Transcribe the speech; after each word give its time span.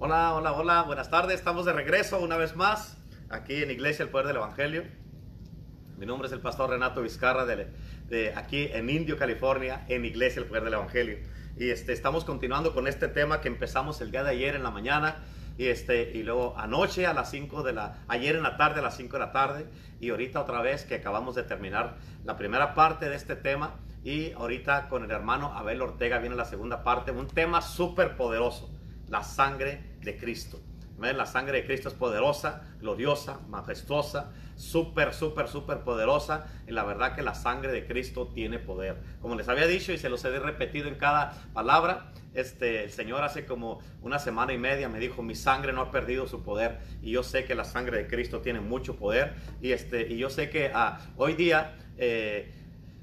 Hola, 0.00 0.32
hola, 0.34 0.52
hola, 0.52 0.82
buenas 0.84 1.10
tardes. 1.10 1.34
Estamos 1.34 1.64
de 1.64 1.72
regreso 1.72 2.20
una 2.20 2.36
vez 2.36 2.54
más 2.54 2.96
aquí 3.30 3.64
en 3.64 3.72
Iglesia 3.72 4.04
El 4.04 4.10
Poder 4.10 4.28
del 4.28 4.36
Evangelio. 4.36 4.84
Mi 5.96 6.06
nombre 6.06 6.28
es 6.28 6.32
el 6.32 6.38
pastor 6.38 6.70
Renato 6.70 7.02
Vizcarra 7.02 7.44
de, 7.44 8.32
aquí 8.36 8.68
en 8.72 8.90
Indio, 8.90 9.16
California, 9.18 9.84
en 9.88 10.04
Iglesia 10.04 10.40
El 10.40 10.46
Poder 10.46 10.62
del 10.62 10.74
Evangelio. 10.74 11.18
Y 11.56 11.70
este, 11.70 11.92
estamos 11.92 12.24
continuando 12.24 12.74
con 12.74 12.86
este 12.86 13.08
tema 13.08 13.40
que 13.40 13.48
empezamos 13.48 14.00
el 14.00 14.12
día 14.12 14.22
de 14.22 14.30
ayer 14.30 14.54
en 14.54 14.62
la 14.62 14.70
mañana 14.70 15.16
y, 15.56 15.66
este, 15.66 16.12
y 16.16 16.22
luego 16.22 16.56
anoche 16.56 17.04
a 17.04 17.12
las 17.12 17.32
5 17.32 17.64
de 17.64 17.72
la, 17.72 18.04
ayer 18.06 18.36
en 18.36 18.44
la 18.44 18.56
tarde 18.56 18.78
a 18.78 18.82
las 18.84 18.96
5 18.96 19.16
de 19.16 19.18
la 19.18 19.32
tarde 19.32 19.66
y 19.98 20.10
ahorita 20.10 20.40
otra 20.40 20.62
vez 20.62 20.84
que 20.84 20.94
acabamos 20.94 21.34
de 21.34 21.42
terminar 21.42 21.96
la 22.24 22.36
primera 22.36 22.76
parte 22.76 23.08
de 23.08 23.16
este 23.16 23.34
tema 23.34 23.74
y 24.04 24.30
ahorita 24.30 24.88
con 24.90 25.02
el 25.02 25.10
hermano 25.10 25.52
Abel 25.56 25.82
Ortega 25.82 26.18
viene 26.18 26.36
la 26.36 26.44
segunda 26.44 26.84
parte, 26.84 27.10
un 27.10 27.26
tema 27.26 27.62
súper 27.62 28.16
poderoso, 28.16 28.70
la 29.08 29.24
sangre 29.24 29.87
de 30.00 30.16
Cristo. 30.16 30.60
La 30.98 31.26
sangre 31.26 31.58
de 31.58 31.64
Cristo 31.64 31.88
es 31.88 31.94
poderosa, 31.94 32.62
gloriosa, 32.80 33.38
majestuosa, 33.48 34.32
súper, 34.56 35.14
súper, 35.14 35.46
súper 35.46 35.84
poderosa. 35.84 36.46
Y 36.66 36.72
la 36.72 36.82
verdad 36.82 37.14
que 37.14 37.22
la 37.22 37.34
sangre 37.34 37.70
de 37.70 37.86
Cristo 37.86 38.32
tiene 38.34 38.58
poder. 38.58 38.96
Como 39.22 39.36
les 39.36 39.48
había 39.48 39.68
dicho 39.68 39.92
y 39.92 39.98
se 39.98 40.08
los 40.08 40.24
he 40.24 40.38
repetido 40.40 40.88
en 40.88 40.96
cada 40.96 41.34
palabra, 41.52 42.12
este, 42.34 42.82
el 42.82 42.90
Señor 42.90 43.22
hace 43.22 43.46
como 43.46 43.80
una 44.02 44.18
semana 44.18 44.52
y 44.52 44.58
media 44.58 44.88
me 44.88 44.98
dijo, 44.98 45.22
mi 45.22 45.36
sangre 45.36 45.72
no 45.72 45.82
ha 45.82 45.90
perdido 45.92 46.26
su 46.26 46.42
poder. 46.42 46.80
Y 47.00 47.12
yo 47.12 47.22
sé 47.22 47.44
que 47.44 47.54
la 47.54 47.64
sangre 47.64 47.98
de 47.98 48.08
Cristo 48.08 48.40
tiene 48.40 48.60
mucho 48.60 48.96
poder. 48.96 49.34
Y, 49.62 49.70
este, 49.70 50.08
y 50.12 50.18
yo 50.18 50.30
sé 50.30 50.50
que 50.50 50.72
ah, 50.74 50.98
hoy 51.16 51.34
día... 51.34 51.76
Eh, 51.96 52.54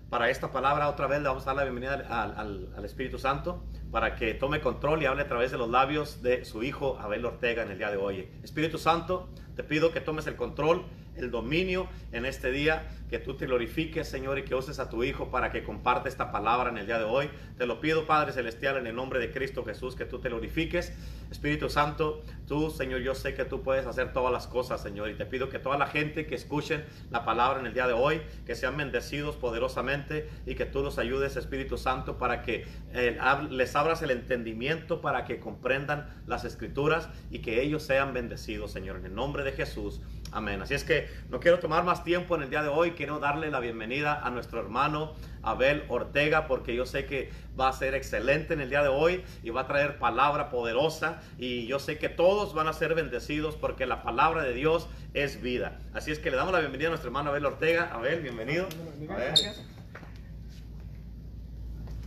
para 0.09 0.29
esta 0.29 0.51
palabra 0.51 0.89
otra 0.89 1.07
vez 1.07 1.21
le 1.21 1.27
vamos 1.27 1.43
a 1.43 1.47
dar 1.47 1.55
la 1.57 1.63
bienvenida 1.63 1.93
al, 2.09 2.69
al, 2.75 2.85
Espíritu 2.85 3.17
Santo 3.17 3.63
para 3.91 4.15
que 4.15 4.33
tome 4.33 4.61
control 4.61 5.01
y 5.01 5.05
hable 5.05 5.23
a 5.23 5.27
través 5.27 5.51
de 5.51 5.57
los 5.57 5.69
labios 5.69 6.21
de 6.21 6.45
su 6.45 6.63
hijo 6.63 6.97
Abel 6.99 7.25
Ortega 7.25 7.63
en 7.63 7.71
el 7.71 7.77
día 7.77 7.89
de 7.89 7.97
hoy. 7.97 8.29
Espíritu 8.43 8.77
Santo, 8.77 9.29
te 9.55 9.63
pido 9.63 9.91
que 9.91 10.01
tomes 10.01 10.27
el 10.27 10.35
control 10.35 10.85
el 11.17 11.31
dominio 11.31 11.87
en 12.11 12.25
este 12.25 12.51
día, 12.51 12.87
que 13.09 13.19
tú 13.19 13.35
te 13.35 13.45
glorifiques, 13.45 14.07
Señor, 14.07 14.39
y 14.39 14.43
que 14.43 14.55
uses 14.55 14.79
a 14.79 14.89
tu 14.89 15.03
Hijo 15.03 15.29
para 15.29 15.51
que 15.51 15.63
comparte 15.63 16.09
esta 16.09 16.31
palabra 16.31 16.69
en 16.69 16.77
el 16.77 16.85
día 16.85 16.97
de 16.97 17.05
hoy. 17.05 17.29
Te 17.57 17.65
lo 17.65 17.79
pido, 17.79 18.07
Padre 18.07 18.33
Celestial, 18.33 18.77
en 18.77 18.87
el 18.87 18.95
nombre 18.95 19.19
de 19.19 19.31
Cristo 19.31 19.63
Jesús, 19.63 19.95
que 19.95 20.05
tú 20.05 20.19
te 20.19 20.29
glorifiques. 20.29 20.93
Espíritu 21.31 21.69
Santo, 21.69 22.23
tú, 22.47 22.69
Señor, 22.69 23.01
yo 23.01 23.15
sé 23.15 23.33
que 23.33 23.45
tú 23.45 23.61
puedes 23.61 23.85
hacer 23.85 24.13
todas 24.13 24.31
las 24.31 24.47
cosas, 24.47 24.81
Señor, 24.81 25.09
y 25.09 25.15
te 25.15 25.25
pido 25.25 25.49
que 25.49 25.59
toda 25.59 25.77
la 25.77 25.87
gente 25.87 26.25
que 26.25 26.35
escuchen 26.35 26.83
la 27.11 27.25
palabra 27.25 27.59
en 27.59 27.67
el 27.67 27.73
día 27.73 27.87
de 27.87 27.93
hoy, 27.93 28.21
que 28.45 28.55
sean 28.55 28.77
bendecidos 28.77 29.35
poderosamente 29.35 30.29
y 30.45 30.55
que 30.55 30.65
tú 30.65 30.81
los 30.81 30.97
ayudes, 30.97 31.35
Espíritu 31.35 31.77
Santo, 31.77 32.17
para 32.17 32.41
que 32.41 32.65
eh, 32.93 33.17
les 33.49 33.75
abras 33.75 34.01
el 34.01 34.11
entendimiento, 34.11 35.01
para 35.01 35.25
que 35.25 35.39
comprendan 35.39 36.23
las 36.27 36.45
escrituras 36.45 37.09
y 37.29 37.39
que 37.39 37.61
ellos 37.61 37.83
sean 37.83 38.13
bendecidos, 38.13 38.71
Señor, 38.71 38.97
en 38.97 39.05
el 39.05 39.15
nombre 39.15 39.43
de 39.43 39.51
Jesús. 39.51 40.01
Amén. 40.31 40.61
Así 40.61 40.73
es 40.73 40.83
que 40.83 41.07
no 41.29 41.39
quiero 41.39 41.59
tomar 41.59 41.83
más 41.83 42.03
tiempo 42.03 42.35
en 42.35 42.43
el 42.43 42.49
día 42.49 42.61
de 42.61 42.69
hoy. 42.69 42.91
Quiero 42.91 43.19
darle 43.19 43.49
la 43.51 43.59
bienvenida 43.59 44.19
a 44.21 44.29
nuestro 44.29 44.59
hermano 44.59 45.13
Abel 45.43 45.83
Ortega 45.87 46.47
porque 46.47 46.75
yo 46.75 46.85
sé 46.85 47.05
que 47.05 47.29
va 47.57 47.69
a 47.69 47.73
ser 47.73 47.95
excelente 47.95 48.53
en 48.53 48.61
el 48.61 48.69
día 48.69 48.81
de 48.81 48.89
hoy 48.89 49.23
y 49.43 49.51
va 49.51 49.61
a 49.61 49.67
traer 49.67 49.97
palabra 49.97 50.49
poderosa 50.49 51.21
y 51.37 51.67
yo 51.67 51.79
sé 51.79 51.97
que 51.97 52.09
todos 52.09 52.53
van 52.53 52.67
a 52.67 52.73
ser 52.73 52.95
bendecidos 52.95 53.55
porque 53.55 53.85
la 53.85 54.01
palabra 54.03 54.43
de 54.43 54.53
Dios 54.53 54.89
es 55.13 55.41
vida. 55.41 55.79
Así 55.93 56.11
es 56.11 56.19
que 56.19 56.31
le 56.31 56.37
damos 56.37 56.53
la 56.53 56.59
bienvenida 56.59 56.87
a 56.87 56.91
nuestro 56.91 57.09
hermano 57.09 57.29
Abel 57.29 57.45
Ortega. 57.45 57.89
Abel, 57.93 58.21
bienvenido. 58.21 58.67
Gracias. 58.99 59.63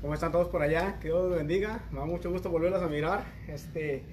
¿Cómo 0.01 0.15
están 0.15 0.31
todos 0.31 0.49
por 0.49 0.63
allá? 0.63 0.99
Que 1.01 1.09
Dios 1.09 1.29
los 1.29 1.39
bendiga. 1.39 1.83
Me 1.91 1.99
da 1.99 2.07
mucho 2.07 2.31
gusto 2.31 2.51
volverlos 2.51 2.83
a 2.83 2.87
mirar. 2.87 3.25
Este, 3.49 4.05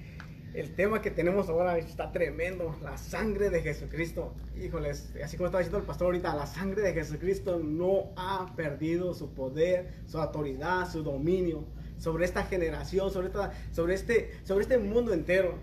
el 0.56 0.74
tema 0.74 1.02
que 1.02 1.10
tenemos 1.10 1.50
ahora 1.50 1.76
está 1.76 2.12
tremendo, 2.12 2.74
la 2.82 2.96
sangre 2.96 3.50
de 3.50 3.60
Jesucristo. 3.60 4.32
Híjoles, 4.58 5.12
así 5.22 5.36
como 5.36 5.48
estaba 5.48 5.60
diciendo 5.60 5.76
el 5.76 5.84
pastor 5.84 6.06
ahorita, 6.06 6.34
la 6.34 6.46
sangre 6.46 6.80
de 6.80 6.94
Jesucristo 6.94 7.58
no 7.58 8.14
ha 8.16 8.54
perdido 8.56 9.12
su 9.12 9.34
poder, 9.34 9.92
su 10.06 10.16
autoridad, 10.16 10.90
su 10.90 11.02
dominio 11.02 11.66
sobre 11.98 12.24
esta 12.24 12.44
generación, 12.44 13.10
sobre, 13.10 13.26
esta, 13.26 13.52
sobre, 13.70 13.94
este, 13.94 14.30
sobre 14.44 14.62
este 14.62 14.78
mundo 14.78 15.12
entero. 15.12 15.58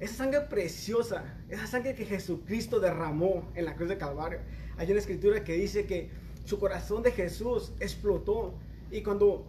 Esa 0.00 0.14
sangre 0.14 0.40
preciosa, 0.40 1.22
esa 1.48 1.68
sangre 1.68 1.94
que 1.94 2.04
Jesucristo 2.04 2.80
derramó 2.80 3.48
en 3.54 3.64
la 3.64 3.76
cruz 3.76 3.88
de 3.88 3.96
Calvario. 3.96 4.40
Hay 4.76 4.90
una 4.90 4.98
escritura 4.98 5.44
que 5.44 5.52
dice 5.52 5.86
que 5.86 6.10
su 6.44 6.58
corazón 6.58 7.04
de 7.04 7.12
Jesús 7.12 7.72
explotó 7.78 8.54
y 8.90 9.02
cuando 9.04 9.46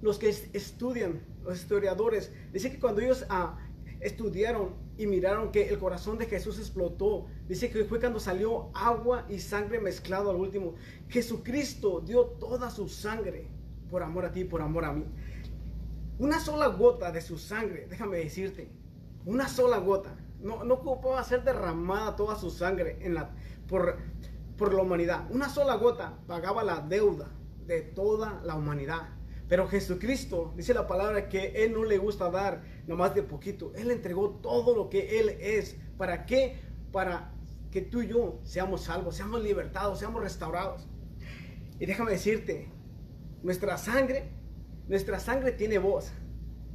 los 0.00 0.18
que 0.18 0.28
estudian, 0.28 1.20
los 1.44 1.58
historiadores, 1.58 2.32
dicen 2.52 2.72
que 2.72 2.78
cuando 2.78 3.00
ellos 3.00 3.26
ah, 3.28 3.58
estudiaron 4.00 4.74
y 4.96 5.06
miraron 5.06 5.52
que 5.52 5.68
el 5.68 5.78
corazón 5.78 6.18
de 6.18 6.26
Jesús 6.26 6.58
explotó. 6.58 7.26
Dice 7.48 7.70
que 7.70 7.84
fue 7.84 8.00
cuando 8.00 8.20
salió 8.20 8.70
agua 8.74 9.26
y 9.28 9.38
sangre 9.38 9.80
mezclado 9.80 10.30
al 10.30 10.36
último. 10.36 10.74
Jesucristo 11.08 12.00
dio 12.00 12.24
toda 12.24 12.70
su 12.70 12.88
sangre 12.88 13.48
por 13.90 14.02
amor 14.02 14.24
a 14.24 14.32
ti, 14.32 14.44
por 14.44 14.62
amor 14.62 14.84
a 14.84 14.92
mí. 14.92 15.04
Una 16.18 16.40
sola 16.40 16.68
gota 16.68 17.12
de 17.12 17.20
su 17.20 17.38
sangre, 17.38 17.86
déjame 17.88 18.18
decirte, 18.18 18.70
una 19.24 19.48
sola 19.48 19.78
gota. 19.78 20.16
No, 20.40 20.64
no 20.64 20.74
ocupaba 20.74 21.22
ser 21.24 21.44
derramada 21.44 22.16
toda 22.16 22.36
su 22.36 22.50
sangre 22.50 22.98
en 23.00 23.14
la, 23.14 23.34
por, 23.68 23.98
por 24.56 24.72
la 24.72 24.82
humanidad. 24.82 25.26
Una 25.30 25.48
sola 25.48 25.76
gota 25.76 26.18
pagaba 26.26 26.62
la 26.62 26.80
deuda 26.80 27.30
de 27.66 27.82
toda 27.82 28.40
la 28.44 28.54
humanidad. 28.54 29.08
Pero 29.48 29.68
Jesucristo, 29.68 30.52
dice 30.56 30.74
la 30.74 30.86
palabra, 30.86 31.28
que 31.28 31.64
Él 31.64 31.72
no 31.72 31.84
le 31.84 31.98
gusta 31.98 32.30
dar 32.30 32.62
nomás 32.86 33.14
de 33.14 33.22
poquito. 33.22 33.72
Él 33.74 33.90
entregó 33.90 34.30
todo 34.30 34.76
lo 34.76 34.88
que 34.88 35.18
Él 35.20 35.30
es. 35.40 35.76
¿Para 35.96 36.26
qué? 36.26 36.58
Para 36.92 37.32
que 37.70 37.82
tú 37.82 38.02
y 38.02 38.08
yo 38.08 38.40
seamos 38.44 38.82
salvos, 38.82 39.16
seamos 39.16 39.42
libertados, 39.42 39.98
seamos 39.98 40.22
restaurados. 40.22 40.86
Y 41.78 41.86
déjame 41.86 42.12
decirte, 42.12 42.68
nuestra 43.42 43.76
sangre, 43.76 44.30
nuestra 44.88 45.18
sangre 45.18 45.52
tiene 45.52 45.78
voz. 45.78 46.12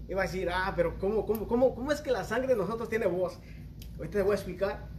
Y 0.07 0.13
va 0.13 0.23
a 0.23 0.25
decir, 0.25 0.49
ah, 0.51 0.73
pero 0.75 0.99
¿cómo, 0.99 1.25
cómo, 1.25 1.47
cómo, 1.47 1.73
cómo 1.73 1.91
es 1.91 2.01
que 2.01 2.11
la 2.11 2.23
sangre 2.23 2.49
de 2.49 2.57
nosotros 2.57 2.89
tiene 2.89 3.07
voz? 3.07 3.39
Ahorita 3.97 4.19
te 4.19 4.23
voy 4.23 4.33
a 4.33 4.35
explicar. 4.35 4.89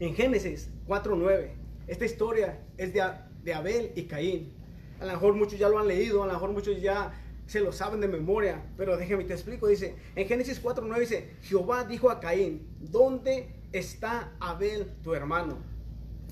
En 0.00 0.14
Génesis 0.14 0.70
4.9, 0.88 1.52
esta 1.86 2.04
historia 2.04 2.58
es 2.76 2.92
de, 2.92 3.02
de 3.44 3.54
Abel 3.54 3.92
y 3.94 4.04
Caín. 4.04 4.52
A 4.98 5.04
lo 5.04 5.12
mejor 5.12 5.34
muchos 5.34 5.58
ya 5.58 5.68
lo 5.68 5.78
han 5.78 5.86
leído, 5.86 6.22
a 6.22 6.26
lo 6.26 6.32
mejor 6.32 6.50
muchos 6.50 6.80
ya 6.80 7.12
se 7.46 7.60
lo 7.60 7.72
saben 7.72 8.00
de 8.00 8.08
memoria, 8.08 8.64
pero 8.76 8.96
déjeme 8.96 9.24
te 9.24 9.34
explico, 9.34 9.66
dice, 9.66 9.96
en 10.16 10.26
Génesis 10.26 10.62
4.9 10.62 10.98
dice, 10.98 11.36
Jehová 11.42 11.84
dijo 11.84 12.10
a 12.10 12.20
Caín, 12.20 12.66
¿dónde 12.80 13.54
está 13.72 14.32
Abel 14.40 14.86
tu 15.02 15.14
hermano? 15.14 15.58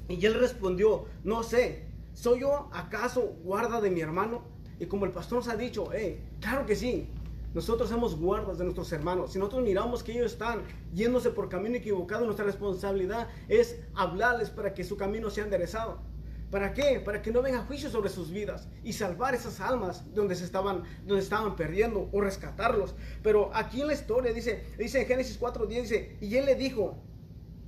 Y 0.08 0.24
él 0.26 0.34
respondió, 0.34 1.06
no 1.24 1.42
sé, 1.42 1.84
¿soy 2.14 2.40
yo 2.40 2.68
acaso 2.72 3.36
guarda 3.42 3.80
de 3.80 3.90
mi 3.90 4.00
hermano? 4.00 4.42
Y 4.78 4.86
como 4.86 5.04
el 5.04 5.12
pastor 5.12 5.38
nos 5.38 5.48
ha 5.48 5.56
dicho, 5.56 5.92
eh, 5.92 6.20
claro 6.40 6.66
que 6.66 6.74
sí, 6.74 7.08
nosotros 7.52 7.88
somos 7.88 8.16
guardas 8.16 8.58
de 8.58 8.64
nuestros 8.64 8.92
hermanos. 8.92 9.32
Si 9.32 9.38
nosotros 9.38 9.62
miramos 9.64 10.02
que 10.02 10.12
ellos 10.12 10.32
están 10.32 10.62
yéndose 10.94 11.30
por 11.30 11.48
camino 11.48 11.76
equivocado, 11.76 12.24
nuestra 12.24 12.44
responsabilidad 12.44 13.28
es 13.48 13.80
hablarles 13.94 14.50
para 14.50 14.72
que 14.72 14.84
su 14.84 14.96
camino 14.96 15.30
sea 15.30 15.44
enderezado. 15.44 16.00
¿Para 16.50 16.72
qué? 16.72 17.00
Para 17.00 17.22
que 17.22 17.30
no 17.30 17.42
venga 17.42 17.62
juicio 17.62 17.90
sobre 17.90 18.10
sus 18.10 18.30
vidas 18.30 18.68
y 18.82 18.92
salvar 18.92 19.34
esas 19.34 19.60
almas 19.60 20.12
donde 20.12 20.34
se 20.34 20.44
estaban, 20.44 20.82
donde 21.06 21.22
estaban 21.22 21.54
perdiendo 21.54 22.08
o 22.12 22.20
rescatarlos. 22.20 22.96
Pero 23.22 23.54
aquí 23.54 23.80
en 23.80 23.86
la 23.86 23.94
historia 23.94 24.32
dice, 24.32 24.64
dice 24.76 25.02
en 25.02 25.06
Génesis 25.06 25.40
4.10, 25.40 25.82
dice, 25.82 26.18
y 26.20 26.34
él 26.34 26.46
le 26.46 26.56
dijo, 26.56 27.04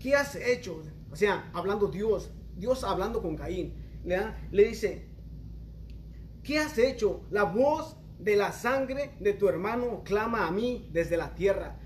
¿qué 0.00 0.16
has 0.16 0.34
hecho? 0.34 0.82
O 1.12 1.16
sea, 1.16 1.48
hablando 1.54 1.86
Dios, 1.86 2.32
Dios 2.56 2.82
hablando 2.82 3.22
con 3.22 3.36
Caín, 3.36 3.74
le, 4.04 4.18
le 4.50 4.64
dice, 4.64 5.06
¿qué 6.42 6.58
has 6.58 6.76
hecho? 6.76 7.24
La 7.30 7.44
voz 7.44 7.96
de 8.18 8.34
la 8.34 8.50
sangre 8.50 9.12
de 9.20 9.32
tu 9.32 9.48
hermano 9.48 10.02
clama 10.04 10.48
a 10.48 10.50
mí 10.50 10.88
desde 10.92 11.16
la 11.16 11.36
tierra. 11.36 11.78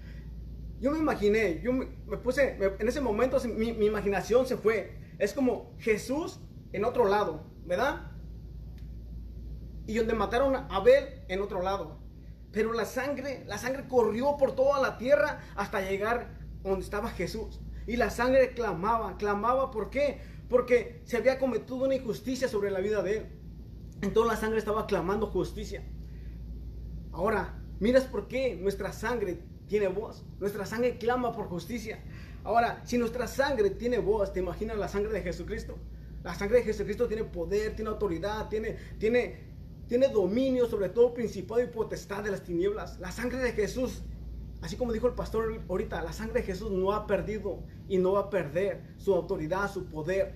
Yo 0.80 0.90
me 0.92 0.98
imaginé, 0.98 1.60
yo 1.62 1.74
me, 1.74 1.86
puse, 2.18 2.56
en 2.78 2.88
ese 2.88 3.02
momento 3.02 3.38
mi 3.54 3.84
imaginación 3.84 4.46
se 4.46 4.56
fue. 4.56 4.96
Es 5.18 5.32
como 5.32 5.74
Jesús 5.78 6.40
en 6.72 6.84
otro 6.84 7.06
lado, 7.06 7.44
¿verdad? 7.64 8.12
Y 9.86 9.94
donde 9.96 10.14
mataron 10.14 10.56
a 10.56 10.66
Abel 10.68 11.22
en 11.28 11.40
otro 11.40 11.62
lado. 11.62 11.98
Pero 12.52 12.72
la 12.72 12.84
sangre, 12.84 13.44
la 13.46 13.58
sangre 13.58 13.86
corrió 13.86 14.36
por 14.36 14.54
toda 14.54 14.80
la 14.80 14.98
tierra 14.98 15.40
hasta 15.56 15.80
llegar 15.80 16.38
donde 16.62 16.84
estaba 16.84 17.10
Jesús. 17.10 17.60
Y 17.86 17.96
la 17.96 18.10
sangre 18.10 18.54
clamaba, 18.54 19.16
clamaba, 19.16 19.70
¿por 19.70 19.90
qué? 19.90 20.20
Porque 20.48 21.02
se 21.04 21.16
había 21.16 21.38
cometido 21.38 21.76
una 21.76 21.94
injusticia 21.94 22.48
sobre 22.48 22.70
la 22.70 22.80
vida 22.80 23.02
de 23.02 23.18
él. 23.18 23.26
Entonces 24.02 24.32
la 24.32 24.40
sangre 24.40 24.58
estaba 24.58 24.86
clamando 24.86 25.26
justicia. 25.28 25.84
Ahora, 27.12 27.62
miras 27.78 28.04
por 28.04 28.28
qué 28.28 28.56
nuestra 28.56 28.92
sangre 28.92 29.42
tiene 29.68 29.88
voz. 29.88 30.24
Nuestra 30.38 30.66
sangre 30.66 30.98
clama 30.98 31.32
por 31.32 31.46
justicia. 31.46 32.02
Ahora, 32.44 32.82
si 32.84 32.98
nuestra 32.98 33.26
sangre 33.26 33.70
tiene 33.70 33.98
voz, 33.98 34.32
¿te 34.32 34.40
imaginas 34.40 34.78
la 34.78 34.88
sangre 34.88 35.12
de 35.12 35.22
Jesucristo? 35.22 35.76
La 36.26 36.34
sangre 36.34 36.58
de 36.58 36.64
Jesucristo 36.64 37.06
tiene 37.06 37.22
poder, 37.22 37.76
tiene 37.76 37.88
autoridad, 37.88 38.48
tiene, 38.48 38.76
tiene, 38.98 39.36
tiene 39.86 40.08
dominio 40.08 40.66
sobre 40.66 40.88
todo 40.88 41.14
principado 41.14 41.62
y 41.62 41.68
potestad 41.68 42.24
de 42.24 42.32
las 42.32 42.42
tinieblas. 42.42 42.98
La 42.98 43.12
sangre 43.12 43.38
de 43.38 43.52
Jesús 43.52 44.02
así 44.60 44.74
como 44.76 44.92
dijo 44.92 45.06
el 45.06 45.14
pastor 45.14 45.62
ahorita, 45.68 46.02
la 46.02 46.12
sangre 46.12 46.40
de 46.40 46.46
Jesús 46.46 46.72
no 46.72 46.92
ha 46.92 47.06
perdido 47.06 47.62
y 47.88 47.98
no 47.98 48.14
va 48.14 48.22
a 48.22 48.30
perder 48.30 48.82
su 48.96 49.14
autoridad, 49.14 49.70
su 49.70 49.86
poder. 49.86 50.34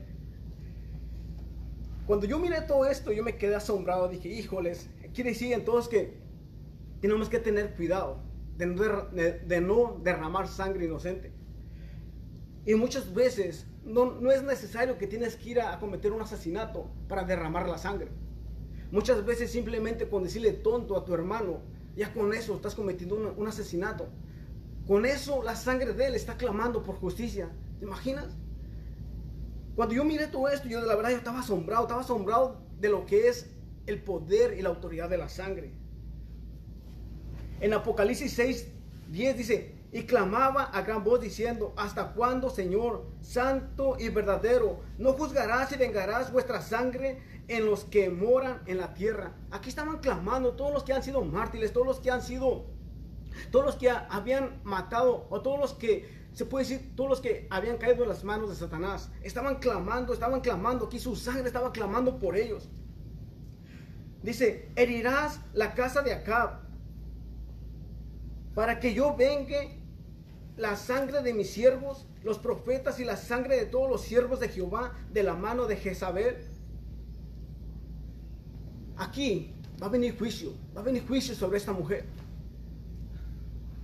Cuando 2.07 2.27
yo 2.27 2.39
miré 2.39 2.61
todo 2.61 2.87
esto, 2.87 3.11
yo 3.11 3.25
me 3.25 3.37
quedé 3.37 3.57
asombrado. 3.57 4.09
Dije, 4.09 4.29
híjoles, 4.29 4.89
quiere 5.13 5.31
decir 5.31 5.53
entonces 5.53 5.89
que 5.89 6.15
tenemos 7.01 7.29
que 7.29 7.41
tener 7.41 7.75
cuidado 7.75 8.23
de 8.57 8.67
no, 8.67 8.75
de 8.77 9.61
no 9.61 10.01
derramar 10.05 10.47
sangre 10.47 10.85
inocente. 10.85 11.33
Y 12.65 12.77
muchas 12.77 13.13
veces 13.13 13.67
no, 13.85 14.13
no, 14.21 14.31
es 14.31 14.43
necesario 14.43 14.99
que 14.99 15.07
tienes 15.07 15.37
que 15.37 15.51
ir 15.51 15.61
a, 15.61 15.79
cometer 15.79 16.13
un 16.13 16.21
asesinato 16.21 16.91
para 17.09 17.25
derramar 17.25 17.69
la 17.69 17.79
sangre. 17.79 18.09
Muchas 18.91 19.25
veces 19.25 19.51
simplemente 19.51 20.09
con 20.09 20.23
decirle 20.23 20.53
tonto 20.53 20.97
a 20.97 21.05
tu 21.05 21.15
hermano, 21.15 21.61
ya 21.97 22.13
con 22.13 22.33
eso 22.35 22.55
estás 22.57 22.75
cometiendo 22.75 23.35
un, 23.37 23.49
asesinato. 23.49 24.09
Con 24.87 25.07
eso 25.07 25.43
la 25.43 25.57
sangre 25.57 25.93
de 25.93 26.07
él 26.07 26.15
está 26.15 26.37
clamando 26.37 26.83
por 26.83 26.97
justicia. 26.97 27.51
¿Te 27.79 27.85
imaginas? 27.85 28.27
Cuando 29.77 29.95
yo 29.95 30.05
miré 30.05 30.27
todo 30.27 30.49
esto, 30.49 30.69
yo 30.69 30.81
de 30.81 30.87
la 30.87 30.97
verdad 30.97 31.11
yo 31.11 31.17
estaba 31.17 31.41
asombrado, 31.41 31.83
estaba 31.83 32.01
asombrado 32.03 32.61
de 32.81 32.89
lo 32.89 33.07
que 33.07 33.29
es 33.29 33.51
el 33.87 34.03
poder 34.03 34.59
y 34.59 34.63
la 34.63 34.71
autoridad 34.71 35.09
de 35.09 35.19
la 35.19 35.29
sangre. 35.29 35.73
En 37.61 37.73
Apocalipsis 37.73 38.33
6, 38.33 38.67
10 39.11 39.37
dice, 39.37 39.75
y 39.93 40.05
clamaba 40.05 40.65
a 40.65 40.83
gran 40.83 41.03
voz 41.03 41.21
diciendo, 41.21 41.75
¿hasta 41.77 42.13
cuándo, 42.13 42.49
Señor, 42.49 43.07
santo 43.21 43.97
y 43.99 44.09
verdadero, 44.09 44.81
no 44.99 45.15
juzgarás 45.15 45.73
y 45.73 45.77
vengarás 45.77 46.33
vuestra 46.33 46.63
sangre 46.63 47.23
en 47.49 47.67
los 47.67 47.85
que 47.85 48.09
moran 48.09 48.63
en 48.67 48.79
la 48.79 48.95
tierra? 48.95 49.35
Aquí 49.51 49.69
estaban 49.69 49.99
clamando 49.99 50.53
todos 50.53 50.73
los 50.73 50.85
que 50.85 50.93
han 50.93 51.03
sido 51.03 51.25
mártires, 51.25 51.73
todos 51.73 51.87
los 51.87 52.01
que 52.01 52.11
han 52.13 52.23
sido, 52.23 52.67
todos 53.51 53.67
los 53.67 53.75
que 53.77 53.91
habían 53.91 54.61
matado, 54.63 55.27
o 55.29 55.41
todos 55.41 55.59
los 55.59 55.75
que, 55.75 56.21
se 56.35 56.45
puede 56.45 56.67
decir, 56.67 56.93
todos 56.95 57.11
los 57.11 57.21
que 57.21 57.49
habían 57.51 57.77
caído 57.77 58.05
en 58.05 58.11
las 58.11 58.23
manos 58.23 58.49
de 58.49 58.55
Satanás. 58.55 59.11
Estaban 59.23 59.57
clamando, 59.57 60.13
estaban 60.13 60.41
clamando, 60.41 60.87
aquí 60.87 61.01
su 61.01 61.17
sangre 61.17 61.49
estaba 61.49 61.73
clamando 61.73 62.21
por 62.21 62.37
ellos. 62.37 62.69
Dice, 64.23 64.71
herirás 64.77 65.41
la 65.53 65.75
casa 65.75 66.03
de 66.03 66.13
Acab 66.13 66.61
para 68.55 68.79
que 68.79 68.95
yo 68.95 69.17
vengue 69.17 69.80
la 70.61 70.77
sangre 70.77 71.23
de 71.23 71.33
mis 71.33 71.51
siervos, 71.51 72.07
los 72.23 72.39
profetas 72.39 73.01
y 73.01 73.05
la 73.05 73.17
sangre 73.17 73.57
de 73.57 73.65
todos 73.65 73.91
los 73.91 74.03
siervos 74.03 74.41
de 74.41 74.51
Jehová 74.51 74.93
de 75.11 75.23
la 75.23 75.35
mano 75.35 75.67
de 75.67 75.77
Jezabel. 75.77 76.37
Aquí 78.99 79.55
va 79.83 79.87
a 79.87 79.91
venir 79.91 80.19
juicio, 80.19 80.53
va 80.77 80.83
a 80.83 80.85
venir 80.85 81.07
juicio 81.07 81.35
sobre 81.35 81.57
esta 81.57 81.73
mujer. 81.73 82.05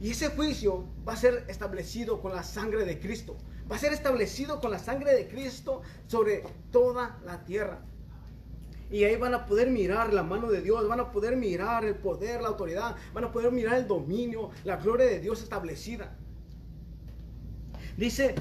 Y 0.02 0.10
ese 0.10 0.28
juicio 0.28 0.84
va 1.08 1.14
a 1.14 1.16
ser 1.16 1.46
establecido 1.48 2.20
con 2.20 2.34
la 2.34 2.42
sangre 2.42 2.84
de 2.84 3.00
Cristo. 3.00 3.38
Va 3.70 3.76
a 3.76 3.78
ser 3.78 3.94
establecido 3.94 4.60
con 4.60 4.70
la 4.70 4.78
sangre 4.78 5.14
de 5.14 5.28
Cristo 5.28 5.80
sobre 6.06 6.44
toda 6.70 7.18
la 7.24 7.42
tierra. 7.44 7.80
Y 8.90 9.04
ahí 9.04 9.16
van 9.16 9.32
a 9.32 9.46
poder 9.46 9.70
mirar 9.70 10.12
la 10.12 10.22
mano 10.22 10.50
de 10.50 10.60
Dios, 10.60 10.86
van 10.86 11.00
a 11.00 11.10
poder 11.10 11.36
mirar 11.36 11.86
el 11.86 11.94
poder, 11.94 12.42
la 12.42 12.48
autoridad, 12.48 12.96
van 13.14 13.24
a 13.24 13.32
poder 13.32 13.50
mirar 13.50 13.78
el 13.78 13.88
dominio, 13.88 14.50
la 14.64 14.76
gloria 14.76 15.06
de 15.06 15.20
Dios 15.20 15.42
establecida. 15.42 16.14
Dice, 17.96 18.34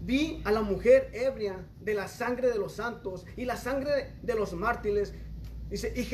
vi 0.00 0.42
a 0.44 0.50
la 0.50 0.62
mujer 0.62 1.10
ebria 1.12 1.64
de 1.80 1.94
la 1.94 2.08
sangre 2.08 2.48
de 2.48 2.58
los 2.58 2.72
santos 2.72 3.24
y 3.36 3.44
la 3.44 3.56
sangre 3.56 4.14
de 4.22 4.34
los 4.34 4.54
mártires. 4.54 5.14
Dice, 5.70 5.92
y 5.94 6.04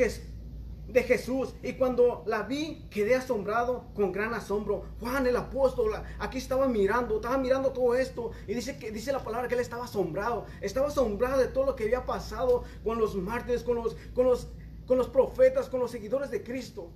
de 0.91 1.03
Jesús. 1.03 1.55
Y 1.63 1.73
cuando 1.73 2.23
la 2.27 2.43
vi, 2.43 2.85
quedé 2.91 3.15
asombrado 3.15 3.85
con 3.95 4.11
gran 4.11 4.35
asombro. 4.35 4.85
Juan 4.99 5.25
el 5.25 5.35
apóstol, 5.35 5.91
aquí 6.19 6.37
estaba 6.37 6.67
mirando, 6.67 7.15
estaba 7.15 7.39
mirando 7.39 7.71
todo 7.71 7.95
esto. 7.95 8.31
Y 8.47 8.53
dice 8.53 8.77
que 8.77 8.91
dice 8.91 9.11
la 9.11 9.23
palabra 9.23 9.47
que 9.47 9.55
él 9.55 9.61
estaba 9.61 9.85
asombrado. 9.85 10.45
Estaba 10.61 10.87
asombrado 10.87 11.39
de 11.39 11.47
todo 11.47 11.65
lo 11.65 11.75
que 11.75 11.85
había 11.85 12.05
pasado 12.05 12.63
con 12.83 12.99
los 12.99 13.15
mártires, 13.15 13.63
con 13.63 13.77
los, 13.77 13.95
con 14.13 14.25
los, 14.25 14.49
con 14.85 14.99
los 14.99 15.07
profetas, 15.07 15.69
con 15.69 15.79
los 15.79 15.89
seguidores 15.89 16.29
de 16.29 16.43
Cristo. 16.43 16.91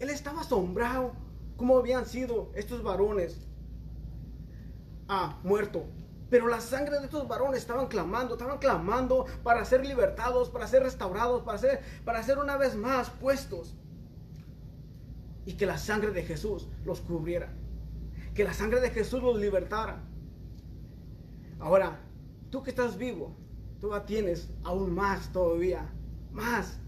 Él 0.00 0.10
estaba 0.10 0.40
asombrado 0.40 1.12
cómo 1.56 1.78
habían 1.78 2.06
sido 2.06 2.50
estos 2.54 2.82
varones 2.82 3.46
ha 5.10 5.38
muerto. 5.42 5.84
Pero 6.30 6.46
la 6.46 6.60
sangre 6.60 7.00
de 7.00 7.06
estos 7.06 7.26
varones 7.26 7.58
estaban 7.58 7.88
clamando, 7.88 8.34
estaban 8.34 8.58
clamando 8.58 9.26
para 9.42 9.64
ser 9.64 9.84
libertados, 9.84 10.48
para 10.48 10.68
ser 10.68 10.84
restaurados, 10.84 11.42
para 11.42 11.58
ser, 11.58 11.80
para 12.04 12.22
ser 12.22 12.38
una 12.38 12.56
vez 12.56 12.76
más 12.76 13.10
puestos. 13.10 13.74
Y 15.44 15.54
que 15.54 15.66
la 15.66 15.76
sangre 15.76 16.12
de 16.12 16.22
Jesús 16.22 16.68
los 16.84 17.00
cubriera. 17.00 17.52
Que 18.34 18.44
la 18.44 18.54
sangre 18.54 18.80
de 18.80 18.90
Jesús 18.90 19.20
los 19.20 19.38
libertara. 19.40 20.00
Ahora, 21.58 21.98
tú 22.50 22.62
que 22.62 22.70
estás 22.70 22.96
vivo, 22.96 23.36
tú 23.80 23.90
tienes 24.06 24.48
aún 24.62 24.94
más 24.94 25.32
todavía, 25.32 25.90
más 26.30 26.78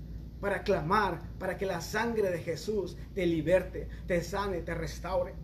para 0.40 0.62
clamar, 0.62 1.20
para 1.38 1.56
que 1.56 1.66
la 1.66 1.80
sangre 1.80 2.30
de 2.30 2.38
Jesús 2.38 2.96
te 3.14 3.26
liberte, 3.26 3.88
te 4.06 4.22
sane, 4.22 4.60
te 4.60 4.74
restaure. 4.74 5.34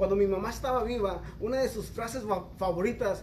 Cuando 0.00 0.16
mi 0.16 0.26
mamá 0.26 0.48
estaba 0.48 0.82
viva, 0.82 1.20
una 1.40 1.58
de 1.58 1.68
sus 1.68 1.90
frases 1.90 2.22
favoritas, 2.56 3.22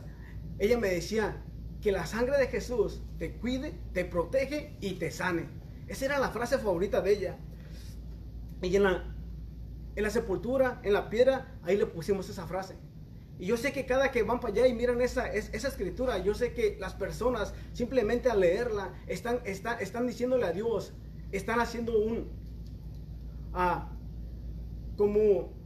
ella 0.59 0.77
me 0.77 0.89
decía 0.89 1.43
que 1.81 1.91
la 1.91 2.05
sangre 2.05 2.37
de 2.37 2.45
Jesús 2.45 3.01
te 3.17 3.35
cuide, 3.37 3.73
te 3.93 4.05
protege 4.05 4.77
y 4.79 4.91
te 4.91 5.09
sane. 5.09 5.49
Esa 5.87 6.05
era 6.05 6.19
la 6.19 6.29
frase 6.29 6.59
favorita 6.59 7.01
de 7.01 7.13
ella. 7.13 7.37
Y 8.61 8.75
en 8.75 8.83
la, 8.83 9.15
en 9.95 10.03
la 10.03 10.11
sepultura, 10.11 10.79
en 10.83 10.93
la 10.93 11.09
piedra, 11.09 11.57
ahí 11.63 11.77
le 11.77 11.87
pusimos 11.87 12.29
esa 12.29 12.45
frase. 12.45 12.75
Y 13.39 13.47
yo 13.47 13.57
sé 13.57 13.71
que 13.71 13.87
cada 13.87 14.11
que 14.11 14.21
van 14.21 14.39
para 14.39 14.53
allá 14.53 14.67
y 14.67 14.73
miran 14.73 15.01
esa, 15.01 15.33
esa 15.33 15.69
escritura, 15.69 16.19
yo 16.19 16.35
sé 16.35 16.53
que 16.53 16.77
las 16.79 16.93
personas 16.93 17.55
simplemente 17.73 18.29
al 18.29 18.41
leerla 18.41 18.93
están, 19.07 19.39
están, 19.45 19.81
están 19.81 20.05
diciéndole 20.05 20.45
a 20.45 20.51
Dios, 20.51 20.93
están 21.31 21.59
haciendo 21.59 21.97
un, 21.97 22.29
ah, 23.55 23.89
como 24.95 25.56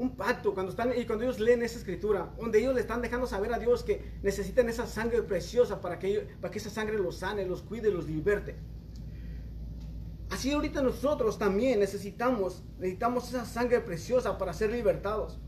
un 0.00 0.16
pacto 0.16 0.54
cuando 0.54 0.70
están 0.70 0.92
y 0.96 1.04
cuando 1.04 1.24
ellos 1.24 1.38
leen 1.40 1.62
esa 1.62 1.76
escritura, 1.76 2.32
donde 2.38 2.58
ellos 2.58 2.74
le 2.74 2.80
están 2.80 3.02
dejando 3.02 3.26
saber 3.26 3.52
a 3.52 3.58
Dios 3.58 3.84
que 3.84 4.14
necesitan 4.22 4.66
esa 4.70 4.86
sangre 4.86 5.22
preciosa 5.22 5.82
para 5.82 5.98
que, 5.98 6.26
para 6.40 6.50
que 6.50 6.58
esa 6.58 6.70
sangre 6.70 6.98
los 6.98 7.18
sane, 7.18 7.44
los 7.44 7.60
cuide, 7.60 7.90
los 7.90 8.06
liberte. 8.06 8.56
Así 10.30 10.52
ahorita 10.52 10.80
nosotros 10.80 11.38
también 11.38 11.80
necesitamos, 11.80 12.62
necesitamos 12.78 13.28
esa 13.28 13.44
sangre 13.44 13.80
preciosa 13.80 14.38
para 14.38 14.54
ser 14.54 14.72
libertados, 14.72 15.38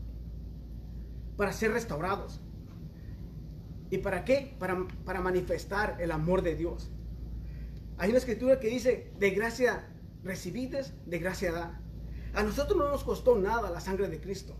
para 1.35 1.51
ser 1.51 1.71
restaurados. 1.71 2.39
¿Y 3.89 3.97
para 3.97 4.23
qué? 4.23 4.55
Para, 4.59 4.85
para 5.03 5.19
manifestar 5.19 5.97
el 5.99 6.11
amor 6.11 6.43
de 6.43 6.55
Dios. 6.55 6.91
Hay 7.97 8.09
una 8.09 8.19
escritura 8.19 8.59
que 8.59 8.67
dice, 8.67 9.11
de 9.17 9.31
gracia 9.31 9.89
recibides, 10.23 10.93
de 11.07 11.17
gracia 11.17 11.51
da. 11.51 11.82
A 12.33 12.43
nosotros 12.43 12.77
no 12.77 12.89
nos 12.89 13.03
costó 13.03 13.37
nada 13.37 13.69
la 13.69 13.79
sangre 13.79 14.09
de 14.09 14.19
Cristo. 14.19 14.55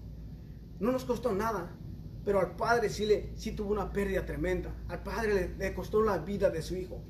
No 0.80 0.92
nos 0.92 1.06
costó 1.06 1.34
nada. 1.34 1.75
Pero 2.24 2.39
al 2.39 2.56
Padre 2.56 2.89
sí, 2.89 3.06
le, 3.06 3.32
sí 3.36 3.51
tuvo 3.51 3.72
una 3.72 3.92
pérdida 3.92 4.25
tremenda. 4.25 4.74
Al 4.88 5.03
Padre 5.03 5.56
le, 5.58 5.74
costó 5.74 6.01
la 6.01 6.20
vida 6.20 6.50
de 6.50 6.62
su 6.62 6.75
Hijo. 6.75 7.01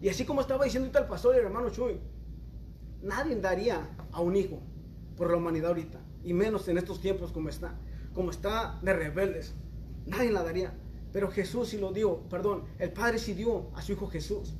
Y 0.00 0.08
así 0.08 0.24
como 0.24 0.40
estaba 0.40 0.64
diciendo 0.64 0.86
ahorita 0.86 1.00
el 1.00 1.08
pastor 1.08 1.34
y 1.34 1.38
el 1.38 1.44
hermano 1.44 1.68
Chuy, 1.70 2.00
nadie 3.02 3.36
daría 3.36 3.86
a 4.12 4.20
un 4.22 4.34
hijo 4.34 4.60
por 5.16 5.30
la 5.30 5.36
humanidad 5.36 5.68
ahorita. 5.68 6.00
Y 6.24 6.32
menos 6.32 6.68
en 6.68 6.78
estos 6.78 7.00
tiempos 7.00 7.32
como 7.32 7.50
está. 7.50 7.78
Como 8.14 8.30
está 8.30 8.78
de 8.82 8.94
rebeldes. 8.94 9.54
Nadie 10.06 10.30
la 10.30 10.42
daría. 10.42 10.72
Pero 11.12 11.30
Jesús 11.30 11.68
sí 11.68 11.78
lo 11.78 11.92
dio. 11.92 12.20
Perdón, 12.28 12.64
el 12.78 12.92
Padre 12.92 13.18
sí 13.18 13.34
dio 13.34 13.70
a 13.74 13.82
su 13.82 13.92
Hijo 13.92 14.06
Jesús. 14.06 14.54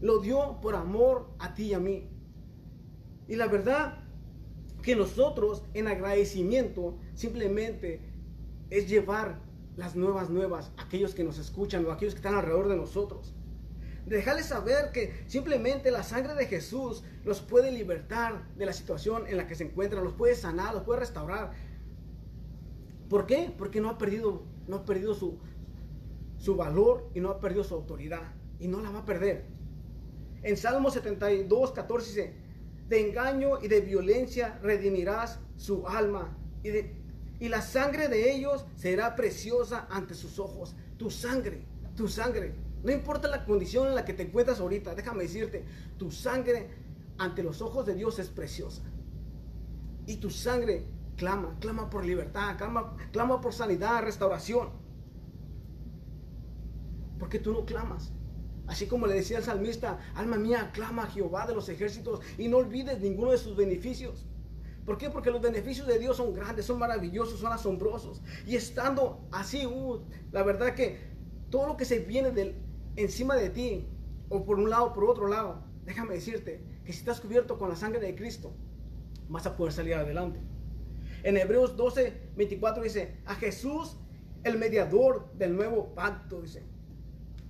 Lo 0.00 0.18
dio 0.18 0.60
por 0.62 0.76
amor 0.76 1.28
a 1.38 1.52
ti 1.52 1.64
y 1.64 1.74
a 1.74 1.78
mí. 1.78 2.08
Y 3.28 3.36
la 3.36 3.46
verdad 3.46 3.98
que 4.82 4.96
nosotros 4.96 5.62
en 5.74 5.86
agradecimiento 5.86 6.98
simplemente 7.14 8.00
es 8.70 8.88
llevar 8.88 9.40
las 9.76 9.96
nuevas 9.96 10.28
nuevas 10.28 10.72
a 10.76 10.82
aquellos 10.82 11.14
que 11.14 11.24
nos 11.24 11.38
escuchan 11.38 11.84
o 11.86 11.90
a 11.90 11.94
aquellos 11.94 12.14
que 12.14 12.18
están 12.18 12.34
alrededor 12.34 12.68
de 12.68 12.76
nosotros. 12.76 13.34
Dejarles 14.06 14.46
saber 14.46 14.90
que 14.92 15.24
simplemente 15.28 15.90
la 15.90 16.02
sangre 16.02 16.34
de 16.34 16.46
Jesús 16.46 17.04
los 17.24 17.40
puede 17.40 17.70
libertar 17.70 18.48
de 18.56 18.66
la 18.66 18.72
situación 18.72 19.26
en 19.28 19.36
la 19.36 19.46
que 19.46 19.54
se 19.54 19.64
encuentran, 19.64 20.02
los 20.02 20.14
puede 20.14 20.34
sanar, 20.34 20.74
los 20.74 20.82
puede 20.82 21.00
restaurar. 21.00 21.52
¿Por 23.08 23.26
qué? 23.26 23.54
Porque 23.56 23.80
no 23.80 23.90
ha 23.90 23.98
perdido, 23.98 24.42
no 24.66 24.76
ha 24.76 24.84
perdido 24.84 25.14
su, 25.14 25.38
su 26.38 26.56
valor 26.56 27.08
y 27.14 27.20
no 27.20 27.30
ha 27.30 27.38
perdido 27.38 27.62
su 27.62 27.74
autoridad. 27.74 28.34
Y 28.58 28.66
no 28.66 28.80
la 28.80 28.90
va 28.90 29.00
a 29.00 29.04
perder. 29.04 29.44
En 30.42 30.56
Salmo 30.56 30.90
72, 30.90 31.70
14 31.70 32.08
dice, 32.08 32.34
de 32.92 33.08
engaño 33.08 33.58
y 33.62 33.68
de 33.68 33.80
violencia 33.80 34.58
redimirás 34.62 35.38
su 35.56 35.88
alma. 35.88 36.36
Y, 36.62 37.48
la 37.48 37.62
sangre 37.62 38.08
de 38.08 38.34
ellos 38.34 38.66
será 38.76 39.16
preciosa 39.16 39.86
ante 39.90 40.14
sus 40.14 40.38
ojos. 40.38 40.76
Tu 40.98 41.10
sangre, 41.10 41.64
tu 41.96 42.06
sangre. 42.06 42.54
No 42.84 42.92
importa 42.92 43.28
la 43.28 43.46
condición 43.46 43.88
en 43.88 43.94
la 43.94 44.04
que 44.04 44.12
te 44.12 44.24
encuentras 44.24 44.60
ahorita, 44.60 44.94
déjame 44.94 45.22
decirte, 45.22 45.64
tu 45.96 46.10
sangre 46.10 46.68
ante 47.16 47.42
los 47.42 47.62
ojos 47.62 47.86
de 47.86 47.94
Dios 47.94 48.18
es 48.18 48.28
preciosa. 48.28 48.82
Y 50.06 50.16
tu 50.16 50.28
sangre 50.28 50.84
clama, 51.16 51.56
clama 51.60 51.88
por 51.88 52.04
libertad, 52.04 52.58
clama, 52.58 52.94
clama 53.10 53.40
por 53.40 53.54
sanidad, 53.54 54.02
restauración. 54.02 54.68
Porque 57.18 57.38
tú 57.38 57.52
no 57.52 57.64
clamas. 57.64 58.12
Así 58.66 58.86
como 58.86 59.06
le 59.06 59.14
decía 59.14 59.38
el 59.38 59.44
salmista, 59.44 59.98
alma 60.14 60.36
mía, 60.36 60.70
clama 60.72 61.04
a 61.04 61.10
Jehová 61.10 61.46
de 61.46 61.54
los 61.54 61.68
ejércitos 61.68 62.20
y 62.38 62.48
no 62.48 62.58
olvides 62.58 63.00
ninguno 63.00 63.32
de 63.32 63.38
sus 63.38 63.56
beneficios. 63.56 64.26
¿Por 64.84 64.98
qué? 64.98 65.10
Porque 65.10 65.30
los 65.30 65.40
beneficios 65.40 65.86
de 65.86 65.98
Dios 65.98 66.16
son 66.16 66.32
grandes, 66.32 66.66
son 66.66 66.78
maravillosos, 66.78 67.38
son 67.40 67.52
asombrosos. 67.52 68.20
Y 68.46 68.56
estando 68.56 69.26
así, 69.30 69.66
uh, 69.66 70.00
la 70.32 70.42
verdad 70.42 70.74
que 70.74 70.98
todo 71.50 71.68
lo 71.68 71.76
que 71.76 71.84
se 71.84 72.00
viene 72.00 72.30
del, 72.30 72.56
encima 72.96 73.36
de 73.36 73.50
ti, 73.50 73.86
o 74.28 74.44
por 74.44 74.58
un 74.58 74.70
lado 74.70 74.86
o 74.86 74.92
por 74.92 75.04
otro 75.04 75.28
lado, 75.28 75.62
déjame 75.84 76.14
decirte 76.14 76.64
que 76.84 76.92
si 76.92 76.98
estás 76.98 77.20
cubierto 77.20 77.58
con 77.58 77.68
la 77.68 77.76
sangre 77.76 78.00
de 78.00 78.14
Cristo, 78.14 78.52
vas 79.28 79.46
a 79.46 79.56
poder 79.56 79.72
salir 79.72 79.94
adelante. 79.94 80.40
En 81.22 81.36
Hebreos 81.36 81.76
12, 81.76 82.30
24 82.36 82.82
dice, 82.82 83.18
a 83.26 83.34
Jesús, 83.36 83.96
el 84.42 84.58
mediador 84.58 85.32
del 85.34 85.54
nuevo 85.54 85.94
pacto, 85.94 86.42
dice, 86.42 86.64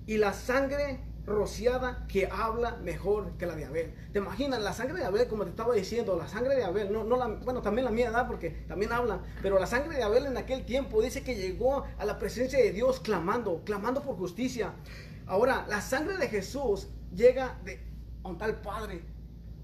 y 0.05 0.17
la 0.17 0.33
sangre 0.33 0.99
rociada 1.25 2.05
que 2.07 2.27
habla 2.27 2.75
mejor 2.77 3.37
que 3.37 3.45
la 3.45 3.55
de 3.55 3.65
Abel. 3.65 3.93
¿Te 4.11 4.19
imaginas? 4.19 4.61
La 4.61 4.73
sangre 4.73 4.99
de 4.99 5.05
Abel, 5.05 5.27
como 5.27 5.45
te 5.45 5.51
estaba 5.51 5.73
diciendo, 5.73 6.17
la 6.17 6.27
sangre 6.27 6.55
de 6.55 6.63
Abel, 6.63 6.91
no, 6.91 7.03
no 7.05 7.37
bueno, 7.37 7.61
también 7.61 7.85
la 7.85 7.91
mía, 7.91 8.09
¿verdad? 8.09 8.27
Porque 8.27 8.49
también 8.67 8.91
habla, 8.91 9.21
pero 9.41 9.57
la 9.57 9.65
sangre 9.65 9.95
de 9.95 10.03
Abel 10.03 10.25
en 10.25 10.37
aquel 10.37 10.65
tiempo 10.65 11.01
dice 11.01 11.23
que 11.23 11.35
llegó 11.35 11.85
a 11.97 12.05
la 12.05 12.19
presencia 12.19 12.59
de 12.59 12.71
Dios 12.71 12.99
clamando, 12.99 13.63
clamando 13.63 14.01
por 14.01 14.17
justicia. 14.17 14.73
Ahora, 15.25 15.65
la 15.69 15.81
sangre 15.81 16.17
de 16.17 16.27
Jesús 16.27 16.89
llega 17.15 17.57
de 17.63 17.79
a 18.23 18.29
un 18.29 18.37
tal 18.37 18.61
Padre. 18.61 19.03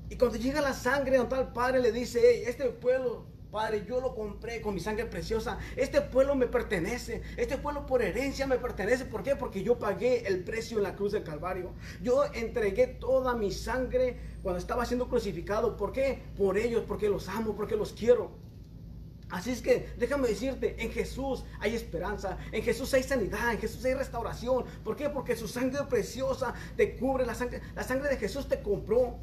Y 0.10 0.18
cuando 0.18 0.38
llega 0.38 0.62
la 0.62 0.74
sangre 0.74 1.18
a 1.18 1.22
un 1.22 1.30
tal 1.30 1.52
Padre 1.54 1.82
le 1.82 1.92
dice, 1.92 2.22
hey, 2.24 2.44
este 2.46 2.66
pueblo 2.70 3.26
Padre, 3.52 3.84
yo 3.88 4.00
lo 4.00 4.14
compré 4.14 4.62
con 4.62 4.76
mi 4.76 4.80
sangre 4.80 5.06
preciosa. 5.06 5.58
Este 5.76 6.02
pueblo 6.02 6.36
me 6.36 6.46
pertenece. 6.46 7.24
Este 7.36 7.58
pueblo 7.58 7.88
por 7.88 8.04
herencia 8.04 8.46
me 8.46 8.60
pertenece. 8.60 9.06
¿Por 9.06 9.24
qué? 9.24 9.36
Porque 9.36 9.64
yo 9.64 9.80
pagué 9.80 10.28
el 10.28 10.44
precio 10.44 10.78
en 10.78 10.84
la 10.84 10.96
cruz 10.96 11.14
del 11.14 11.24
Calvario. 11.24 11.74
Yo 12.02 12.26
entregué 12.34 12.86
toda 12.86 13.36
mi 13.36 13.52
sangre 13.52 14.20
cuando 14.44 14.60
estaba 14.60 14.86
siendo 14.86 15.10
crucificado. 15.10 15.78
¿Por 15.78 15.92
qué? 15.92 16.22
Por 16.38 16.60
ellos, 16.60 16.84
porque 16.88 17.10
los 17.10 17.28
amo, 17.28 17.56
porque 17.56 17.76
los 17.76 17.94
quiero. 17.94 18.32
Así 19.32 19.52
es 19.52 19.62
que 19.62 19.94
déjame 19.98 20.28
decirte, 20.28 20.76
en 20.84 20.92
Jesús 20.92 21.44
hay 21.60 21.76
esperanza, 21.76 22.38
en 22.52 22.64
Jesús 22.64 22.92
hay 22.96 23.04
sanidad, 23.04 23.52
en 23.52 23.60
Jesús 23.60 23.84
hay 23.86 23.94
restauración. 23.94 24.66
¿Por 24.84 24.96
qué? 24.96 25.10
Porque 25.10 25.36
su 25.36 25.48
sangre 25.48 25.84
preciosa 25.88 26.54
te 26.76 26.96
cubre, 26.96 27.26
la 27.26 27.36
sangre, 27.36 27.62
la 27.76 27.84
sangre 27.84 28.10
de 28.10 28.18
Jesús 28.18 28.48
te 28.48 28.62
compró. 28.62 29.20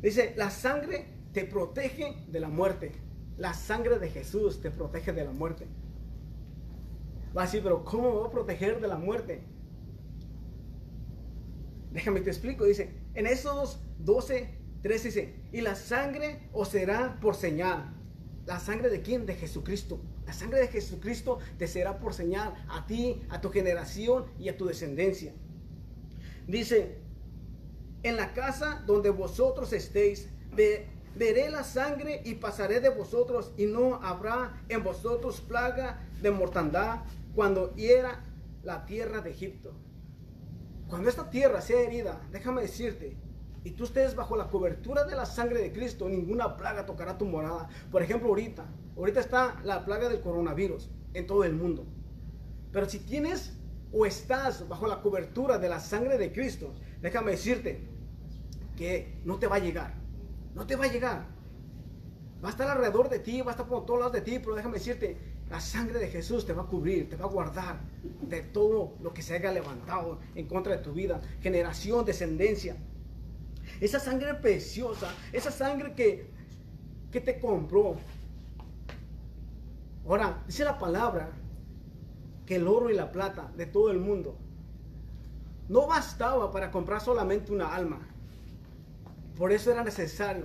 Dice, 0.00 0.34
la 0.36 0.50
sangre 0.50 1.21
te 1.32 1.44
protege 1.44 2.16
de 2.28 2.40
la 2.40 2.48
muerte. 2.48 2.92
La 3.36 3.54
sangre 3.54 3.98
de 3.98 4.10
Jesús 4.10 4.60
te 4.60 4.70
protege 4.70 5.12
de 5.12 5.24
la 5.24 5.32
muerte. 5.32 5.66
Va 7.36 7.42
a 7.42 7.44
decir, 7.46 7.62
pero 7.62 7.84
¿cómo 7.84 8.10
me 8.10 8.20
va 8.20 8.26
a 8.26 8.30
proteger 8.30 8.80
de 8.80 8.88
la 8.88 8.98
muerte? 8.98 9.42
Déjame 11.90 12.20
te 12.20 12.30
explico. 12.30 12.64
Dice, 12.64 12.92
en 13.14 13.26
esos 13.26 13.80
12, 13.98 14.48
13 14.82 15.08
dice, 15.08 15.34
y 15.52 15.60
la 15.62 15.74
sangre 15.74 16.48
os 16.52 16.68
será 16.68 17.18
por 17.20 17.34
señal. 17.34 17.94
¿La 18.44 18.58
sangre 18.58 18.90
de 18.90 19.02
quién? 19.02 19.24
De 19.24 19.34
Jesucristo. 19.34 20.00
La 20.26 20.32
sangre 20.32 20.60
de 20.60 20.68
Jesucristo 20.68 21.38
te 21.58 21.66
será 21.66 21.98
por 21.98 22.12
señal 22.12 22.54
a 22.68 22.86
ti, 22.86 23.22
a 23.30 23.40
tu 23.40 23.50
generación 23.50 24.26
y 24.38 24.48
a 24.48 24.56
tu 24.56 24.66
descendencia. 24.66 25.32
Dice, 26.46 26.98
en 28.02 28.16
la 28.16 28.34
casa 28.34 28.82
donde 28.86 29.10
vosotros 29.10 29.72
estéis, 29.72 30.28
veré 31.16 31.50
la 31.50 31.64
sangre 31.64 32.22
y 32.24 32.34
pasaré 32.34 32.80
de 32.80 32.88
vosotros 32.88 33.52
y 33.56 33.66
no 33.66 33.96
habrá 34.02 34.62
en 34.68 34.82
vosotros 34.82 35.40
plaga 35.40 36.00
de 36.20 36.30
mortandad 36.30 37.00
cuando 37.34 37.74
hiera 37.74 38.24
la 38.62 38.86
tierra 38.86 39.20
de 39.20 39.30
Egipto. 39.30 39.72
Cuando 40.88 41.08
esta 41.08 41.30
tierra 41.30 41.60
sea 41.60 41.80
herida, 41.80 42.20
déjame 42.30 42.62
decirte, 42.62 43.16
y 43.64 43.70
tú 43.70 43.84
estés 43.84 44.16
bajo 44.16 44.36
la 44.36 44.48
cobertura 44.48 45.04
de 45.04 45.14
la 45.14 45.24
sangre 45.24 45.60
de 45.60 45.72
Cristo, 45.72 46.08
ninguna 46.08 46.56
plaga 46.56 46.84
tocará 46.84 47.16
tu 47.16 47.24
morada. 47.24 47.68
Por 47.90 48.02
ejemplo, 48.02 48.28
ahorita, 48.28 48.64
ahorita 48.96 49.20
está 49.20 49.60
la 49.64 49.84
plaga 49.84 50.08
del 50.08 50.20
coronavirus 50.20 50.90
en 51.14 51.26
todo 51.26 51.44
el 51.44 51.54
mundo. 51.54 51.86
Pero 52.72 52.88
si 52.88 52.98
tienes 52.98 53.56
o 53.92 54.04
estás 54.04 54.68
bajo 54.68 54.86
la 54.86 55.00
cobertura 55.00 55.58
de 55.58 55.68
la 55.68 55.78
sangre 55.78 56.18
de 56.18 56.32
Cristo, 56.32 56.74
déjame 57.00 57.32
decirte 57.32 57.86
que 58.76 59.20
no 59.24 59.38
te 59.38 59.46
va 59.46 59.56
a 59.56 59.60
llegar 59.60 60.01
no 60.54 60.66
te 60.66 60.76
va 60.76 60.84
a 60.84 60.88
llegar. 60.88 61.26
Va 62.42 62.48
a 62.48 62.50
estar 62.50 62.68
alrededor 62.68 63.08
de 63.08 63.20
ti, 63.20 63.40
va 63.40 63.50
a 63.50 63.52
estar 63.52 63.66
por 63.66 63.86
todos 63.86 64.00
lados 64.00 64.12
de 64.12 64.20
ti, 64.20 64.38
pero 64.38 64.54
déjame 64.54 64.74
decirte, 64.74 65.16
la 65.48 65.60
sangre 65.60 65.98
de 65.98 66.08
Jesús 66.08 66.46
te 66.46 66.52
va 66.52 66.62
a 66.62 66.66
cubrir, 66.66 67.08
te 67.08 67.16
va 67.16 67.26
a 67.26 67.28
guardar 67.28 67.80
de 68.22 68.42
todo 68.42 68.94
lo 69.00 69.12
que 69.12 69.22
se 69.22 69.34
haya 69.34 69.52
levantado 69.52 70.18
en 70.34 70.46
contra 70.46 70.76
de 70.76 70.82
tu 70.82 70.92
vida, 70.92 71.20
generación, 71.40 72.04
descendencia. 72.04 72.76
Esa 73.80 74.00
sangre 74.00 74.34
preciosa, 74.34 75.08
esa 75.32 75.50
sangre 75.50 75.94
que, 75.94 76.30
que 77.10 77.20
te 77.20 77.38
compró. 77.38 77.96
Ahora, 80.06 80.42
dice 80.46 80.64
la 80.64 80.78
palabra 80.78 81.30
que 82.46 82.56
el 82.56 82.66
oro 82.66 82.90
y 82.90 82.94
la 82.94 83.12
plata 83.12 83.52
de 83.56 83.66
todo 83.66 83.90
el 83.90 83.98
mundo 83.98 84.36
no 85.68 85.86
bastaba 85.86 86.50
para 86.50 86.70
comprar 86.70 87.00
solamente 87.00 87.52
una 87.52 87.74
alma. 87.74 88.08
Por 89.36 89.52
eso 89.52 89.70
era 89.70 89.82
necesario 89.82 90.44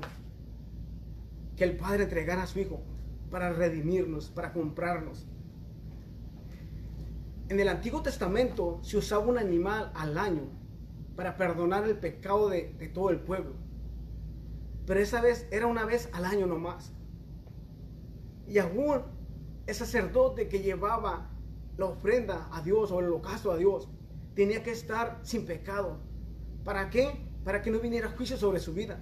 que 1.55 1.63
el 1.63 1.75
Padre 1.75 2.03
entregara 2.03 2.43
a 2.43 2.47
su 2.47 2.59
Hijo 2.59 2.81
para 3.29 3.51
redimirnos, 3.51 4.29
para 4.29 4.53
comprarnos. 4.53 5.27
En 7.49 7.59
el 7.59 7.67
Antiguo 7.69 8.01
Testamento 8.01 8.79
se 8.83 8.97
usaba 8.97 9.25
un 9.25 9.37
animal 9.37 9.91
al 9.95 10.17
año 10.17 10.43
para 11.15 11.35
perdonar 11.35 11.85
el 11.85 11.97
pecado 11.97 12.49
de, 12.49 12.63
todo 12.93 13.09
el 13.09 13.19
pueblo. 13.19 13.55
Pero 14.85 14.99
esa 14.99 15.19
vez 15.19 15.47
era 15.51 15.67
una 15.67 15.85
vez 15.85 16.09
al 16.13 16.25
año 16.25 16.45
nomás. 16.45 16.93
Y 18.47 18.59
aún 18.59 19.01
el 19.65 19.75
sacerdote 19.75 20.47
que 20.47 20.59
llevaba 20.59 21.29
la 21.77 21.85
ofrenda 21.85 22.47
a 22.51 22.61
Dios 22.61 22.91
o 22.91 22.99
el 22.99 23.11
ocaso 23.11 23.51
a 23.51 23.57
Dios 23.57 23.89
tenía 24.35 24.63
que 24.63 24.71
estar 24.71 25.19
sin 25.23 25.45
pecado. 25.45 25.99
¿Para 26.63 26.89
qué? 26.89 27.26
Para 27.47 27.61
que 27.61 27.71
no 27.71 27.79
viniera 27.79 28.09
juicio 28.09 28.35
sobre 28.35 28.59
su 28.59 28.73
vida. 28.73 28.99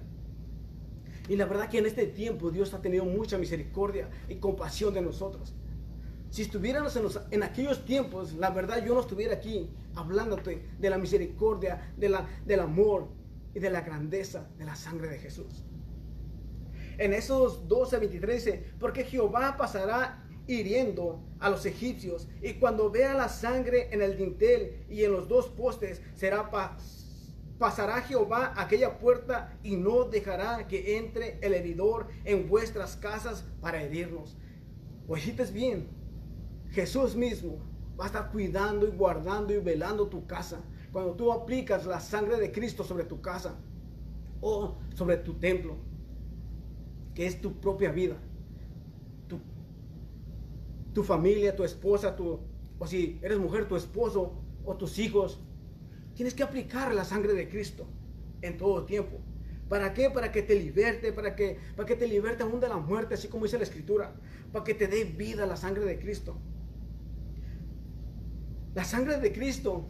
Y 1.28 1.34
la 1.34 1.46
verdad 1.46 1.68
que 1.68 1.78
en 1.78 1.86
este 1.86 2.06
tiempo 2.06 2.52
Dios 2.52 2.72
ha 2.74 2.80
tenido 2.80 3.04
mucha 3.04 3.38
misericordia 3.38 4.08
y 4.28 4.36
compasión 4.36 4.94
de 4.94 5.02
nosotros. 5.02 5.52
Si 6.30 6.42
estuviéramos 6.42 6.94
en, 6.94 7.06
en, 7.32 7.42
aquellos 7.42 7.84
tiempos, 7.84 8.34
la 8.34 8.50
verdad 8.50 8.86
yo 8.86 8.94
no 8.94 9.00
estuviera 9.00 9.34
aquí 9.34 9.68
hablándote 9.96 10.64
de 10.78 10.90
la 10.90 10.96
misericordia, 10.96 11.92
de 11.96 12.08
la, 12.08 12.24
del 12.44 12.60
amor 12.60 13.08
y 13.52 13.58
de 13.58 13.68
la 13.68 13.80
grandeza 13.80 14.48
de 14.56 14.64
la 14.64 14.76
sangre 14.76 15.08
de 15.08 15.18
Jesús. 15.18 15.64
En 16.98 17.14
esos 17.14 17.66
12, 17.66 17.98
23 17.98 18.44
dice, 18.44 18.64
porque 18.78 19.02
Jehová 19.02 19.56
pasará 19.56 20.24
hiriendo 20.46 21.20
a 21.40 21.50
los 21.50 21.66
egipcios 21.66 22.28
y 22.40 22.52
cuando 22.54 22.92
vea 22.92 23.12
la 23.14 23.28
sangre 23.28 23.88
en 23.90 24.02
el 24.02 24.16
dintel 24.16 24.84
y 24.88 25.02
en 25.02 25.10
los 25.10 25.26
dos 25.26 25.48
postes 25.48 26.00
será 26.14 26.48
paz 26.48 26.95
pasará 27.58 28.02
Jehová 28.02 28.52
aquella 28.56 28.98
puerta 28.98 29.58
y 29.62 29.76
no 29.76 30.04
dejará 30.04 30.66
que 30.66 30.98
entre 30.98 31.38
el 31.40 31.54
heridor 31.54 32.08
en 32.24 32.48
vuestras 32.48 32.96
casas 32.96 33.44
para 33.60 33.82
herirnos. 33.82 34.36
Oíste 35.08 35.44
bien, 35.46 35.88
Jesús 36.70 37.16
mismo 37.16 37.58
va 37.98 38.04
a 38.04 38.06
estar 38.08 38.30
cuidando 38.30 38.86
y 38.86 38.90
guardando 38.90 39.54
y 39.54 39.58
velando 39.58 40.08
tu 40.08 40.26
casa. 40.26 40.60
Cuando 40.92 41.12
tú 41.14 41.32
aplicas 41.32 41.86
la 41.86 42.00
sangre 42.00 42.38
de 42.38 42.52
Cristo 42.52 42.84
sobre 42.84 43.04
tu 43.04 43.20
casa 43.20 43.54
o 44.40 44.76
sobre 44.94 45.16
tu 45.18 45.34
templo, 45.34 45.76
que 47.14 47.26
es 47.26 47.40
tu 47.40 47.58
propia 47.60 47.90
vida, 47.90 48.16
tu, 49.26 49.40
tu 50.92 51.02
familia, 51.02 51.56
tu 51.56 51.64
esposa, 51.64 52.14
tu, 52.14 52.40
o 52.78 52.86
si 52.86 53.18
eres 53.22 53.38
mujer, 53.38 53.66
tu 53.66 53.76
esposo 53.76 54.32
o 54.64 54.76
tus 54.76 54.98
hijos, 54.98 55.40
Tienes 56.16 56.32
que 56.32 56.42
aplicar 56.42 56.94
la 56.94 57.04
sangre 57.04 57.34
de 57.34 57.46
Cristo 57.46 57.86
en 58.40 58.56
todo 58.56 58.86
tiempo. 58.86 59.18
¿Para 59.68 59.92
qué? 59.92 60.08
Para 60.08 60.32
que 60.32 60.42
te 60.42 60.54
liberte, 60.54 61.12
para 61.12 61.36
que, 61.36 61.58
para 61.76 61.86
que 61.86 61.94
te 61.94 62.08
liberte 62.08 62.42
aún 62.42 62.58
de 62.58 62.68
la 62.68 62.78
muerte, 62.78 63.14
así 63.14 63.28
como 63.28 63.44
dice 63.44 63.58
la 63.58 63.64
Escritura. 63.64 64.14
Para 64.50 64.64
que 64.64 64.72
te 64.72 64.88
dé 64.88 65.04
vida 65.04 65.44
la 65.44 65.56
sangre 65.56 65.84
de 65.84 65.98
Cristo. 65.98 66.38
La 68.74 68.84
sangre 68.84 69.18
de 69.20 69.30
Cristo 69.30 69.86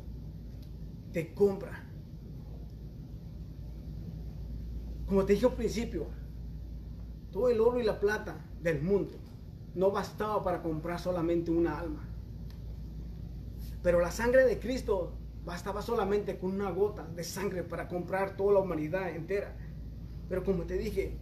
te 1.13 1.33
compra. 1.33 1.85
Como 5.07 5.25
te 5.25 5.35
dije 5.35 5.47
al 5.47 5.55
principio, 5.55 6.09
todo 7.31 7.49
el 7.51 7.61
oro 7.61 7.79
y 7.81 7.85
la 7.85 8.01
plata 8.01 8.45
del 8.61 8.83
mundo 8.83 9.17
no 9.77 9.93
bastaba 9.93 10.43
para 10.43 10.61
comprar 10.61 10.99
solamente 10.99 11.53
una 11.53 11.79
alma. 11.79 12.09
Pero 13.85 14.01
la 14.01 14.11
sangre 14.11 14.45
de 14.45 14.59
Cristo 14.59 15.13
Bastaba 15.47 15.81
solamente 15.81 16.39
con 16.39 16.51
una 16.51 16.73
gota 16.73 17.07
de 17.07 17.23
sangre 17.23 17.63
para 17.63 17.87
comprar 17.87 18.37
toda 18.37 18.55
la 18.55 18.59
humanidad 18.59 19.11
entera. 19.11 19.57
Pero 20.29 20.43
como 20.43 20.65
te 20.65 20.77
dije, 20.77 21.17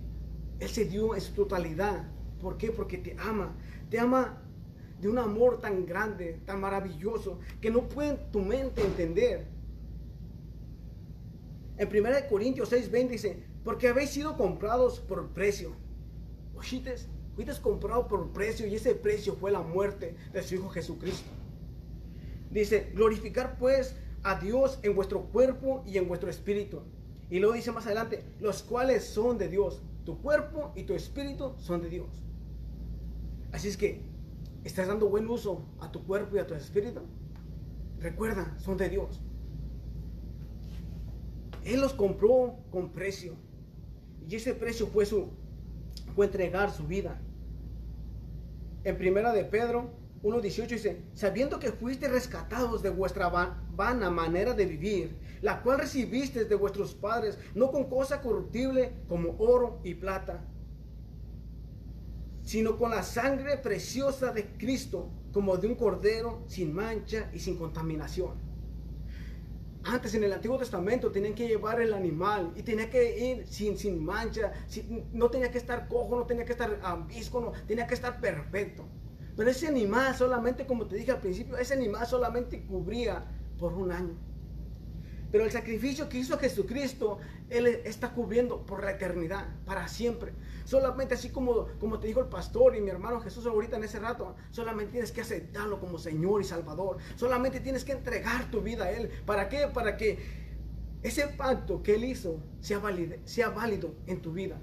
Él 0.59 0.69
se 0.71 0.87
dio 0.87 1.15
en 1.15 1.21
su 1.21 1.35
totalidad. 1.35 2.09
¿Por 2.41 2.57
qué? 2.57 2.73
Porque 2.73 2.97
te 2.97 3.15
ama. 3.19 3.55
Te 3.91 4.01
ama 4.01 4.43
de 4.99 5.11
un 5.11 5.19
amor 5.19 5.61
tan 5.61 5.85
grande, 5.85 6.41
tan 6.47 6.59
maravilloso, 6.59 7.39
que 7.61 7.71
no 7.71 7.87
puede 7.87 8.15
tu 8.33 8.41
mente 8.41 8.81
entender. 8.81 9.47
En 11.77 11.87
1 11.87 12.29
Corintios 12.31 12.73
6:20 12.73 13.09
dice, 13.09 13.43
porque 13.63 13.89
habéis 13.89 14.09
sido 14.09 14.39
comprados 14.39 15.01
por 15.01 15.29
precio. 15.35 15.73
Oíste, 16.55 16.95
fuiste 17.35 17.53
comprado 17.61 18.09
por 18.09 18.33
precio 18.33 18.67
y 18.67 18.75
ese 18.75 18.95
precio 18.95 19.35
fue 19.35 19.51
la 19.51 19.61
muerte 19.61 20.17
de 20.33 20.43
su 20.43 20.55
Hijo 20.55 20.71
Jesucristo. 20.71 21.29
Dice, 22.51 22.91
glorificar 22.95 23.59
pues 23.59 23.97
a 24.25 24.41
Dios 24.41 24.79
en 24.83 24.97
vuestro 24.97 25.27
cuerpo 25.27 25.85
y 25.87 25.99
en 25.99 26.09
vuestro 26.09 26.31
espíritu. 26.31 26.81
Y 27.31 27.39
luego 27.39 27.55
dice 27.55 27.73
más 27.73 27.87
adelante, 27.87 28.25
los 28.41 28.63
cuales 28.63 29.05
son 29.05 29.39
de 29.39 29.49
Dios. 29.49 29.83
Tu 30.05 30.21
cuerpo 30.21 30.73
y 30.75 30.85
tu 30.85 30.95
espíritu 30.95 31.55
son 31.59 31.83
de 31.83 31.91
Dios. 31.91 32.09
Así 33.53 33.69
es 33.69 33.77
que, 33.77 34.01
¿estás 34.65 34.89
dando 34.89 35.09
buen 35.09 35.29
uso 35.29 35.65
a 35.81 35.93
tu 35.93 36.05
cuerpo 36.05 36.37
y 36.37 36.39
a 36.41 36.47
tu 36.47 36.55
espíritu? 36.55 37.03
Recuerda, 38.01 38.55
son 38.59 38.77
de 38.77 38.89
Dios. 38.89 39.21
Él 41.65 41.81
los 41.81 41.95
compró 41.95 42.57
con 42.71 42.91
precio. 42.91 43.35
Y 44.29 44.37
ese 44.37 44.55
precio 44.55 44.87
fue, 44.87 45.07
su, 45.07 45.29
fue 46.15 46.27
entregar 46.27 46.71
su 46.71 46.87
vida. 46.87 47.21
En 48.85 48.99
primera 48.99 49.33
de 49.33 49.45
Pedro 49.45 49.91
1.18 50.25 50.67
dice, 50.69 51.03
sabiendo 51.13 51.59
que 51.59 51.71
fuiste 51.71 52.09
rescatados 52.09 52.83
de 52.83 52.89
vuestra 52.89 53.29
vana 53.29 54.09
manera 54.09 54.55
de 54.55 54.65
vivir, 54.65 55.19
la 55.43 55.63
cual 55.63 55.81
recibiste 55.81 56.47
de 56.47 56.55
vuestros 56.55 56.95
padres, 56.95 57.39
no 57.55 57.71
con 57.71 57.91
cosa 57.91 58.23
corruptible 58.23 58.95
como 59.07 59.37
oro 59.39 59.81
y 59.85 59.95
plata, 59.95 60.43
sino 62.43 62.79
con 62.79 62.91
la 62.91 63.03
sangre 63.03 63.59
preciosa 63.59 64.33
de 64.33 64.47
Cristo, 64.57 65.11
como 65.31 65.59
de 65.59 65.67
un 65.67 65.75
cordero 65.75 66.43
sin 66.47 66.73
mancha 66.73 67.31
y 67.35 67.39
sin 67.39 67.59
contaminación. 67.59 68.43
Antes 69.85 70.15
en 70.15 70.25
el 70.25 70.33
Antiguo 70.33 70.57
Testamento 70.57 71.13
tenían 71.13 71.35
que 71.35 71.47
llevar 71.47 71.83
el 71.83 71.93
animal 71.93 72.51
y 72.57 72.63
tenía 72.63 72.89
que 72.89 73.19
ir 73.19 73.47
sin, 73.47 73.77
sin 73.77 74.03
mancha, 74.03 74.53
no 75.13 75.29
tenía 75.29 75.51
que 75.51 75.59
estar 75.59 75.87
cojo, 75.87 76.17
no 76.17 76.25
tenía 76.25 76.47
que 76.47 76.53
estar 76.53 76.81
ambisco, 76.83 77.53
tenía 77.67 77.87
que 77.87 77.93
estar 77.93 78.19
perfecto. 78.19 78.89
Pero 79.37 79.51
ese 79.51 79.67
animal 79.67 80.15
solamente, 80.15 80.67
como 80.67 80.87
te 80.87 80.97
dije 80.97 81.13
al 81.13 81.21
principio, 81.21 81.57
ese 81.57 81.75
animal 81.75 82.07
solamente 82.07 82.65
cubría 82.65 83.25
por 83.59 83.73
un 83.73 83.93
año. 83.93 84.15
Pero 85.35 85.45
el 85.45 85.51
sacrificio 85.51 86.09
que 86.09 86.19
hizo 86.19 86.39
Jesucristo, 86.39 87.19
Él 87.51 87.67
está 87.67 88.13
cubriendo 88.13 88.65
por 88.65 88.85
la 88.85 88.93
eternidad, 88.93 89.49
para 89.65 89.89
siempre. 89.89 90.33
Solamente 90.65 91.15
así 91.15 91.31
como, 91.31 91.67
como 91.81 91.99
te 91.99 92.07
dijo 92.07 92.21
el 92.21 92.29
pastor 92.29 92.77
y 92.77 92.81
mi 92.81 92.91
hermano 92.91 93.21
Jesús 93.21 93.45
ahorita 93.45 93.77
en 93.77 93.83
ese 93.83 93.99
rato, 93.99 94.37
solamente 94.53 94.93
tienes 94.93 95.11
que 95.11 95.23
aceptarlo 95.23 95.81
como 95.81 95.99
Señor 95.99 96.41
y 96.41 96.45
Salvador. 96.45 96.99
Solamente 97.17 97.59
tienes 97.59 97.85
que 97.85 97.91
entregar 97.91 98.49
tu 98.53 98.61
vida 98.61 98.85
a 98.85 98.93
Él. 98.93 99.11
¿Para 99.27 99.49
qué? 99.49 99.67
Para 99.67 99.97
que 99.97 100.21
ese 101.03 101.27
pacto 101.27 101.83
que 101.83 101.97
Él 101.97 102.05
hizo 102.05 102.39
sea 102.61 102.79
válido, 102.79 103.17
sea 103.25 103.51
válido 103.51 103.93
en 104.07 104.23
tu 104.23 104.33
vida. 104.33 104.61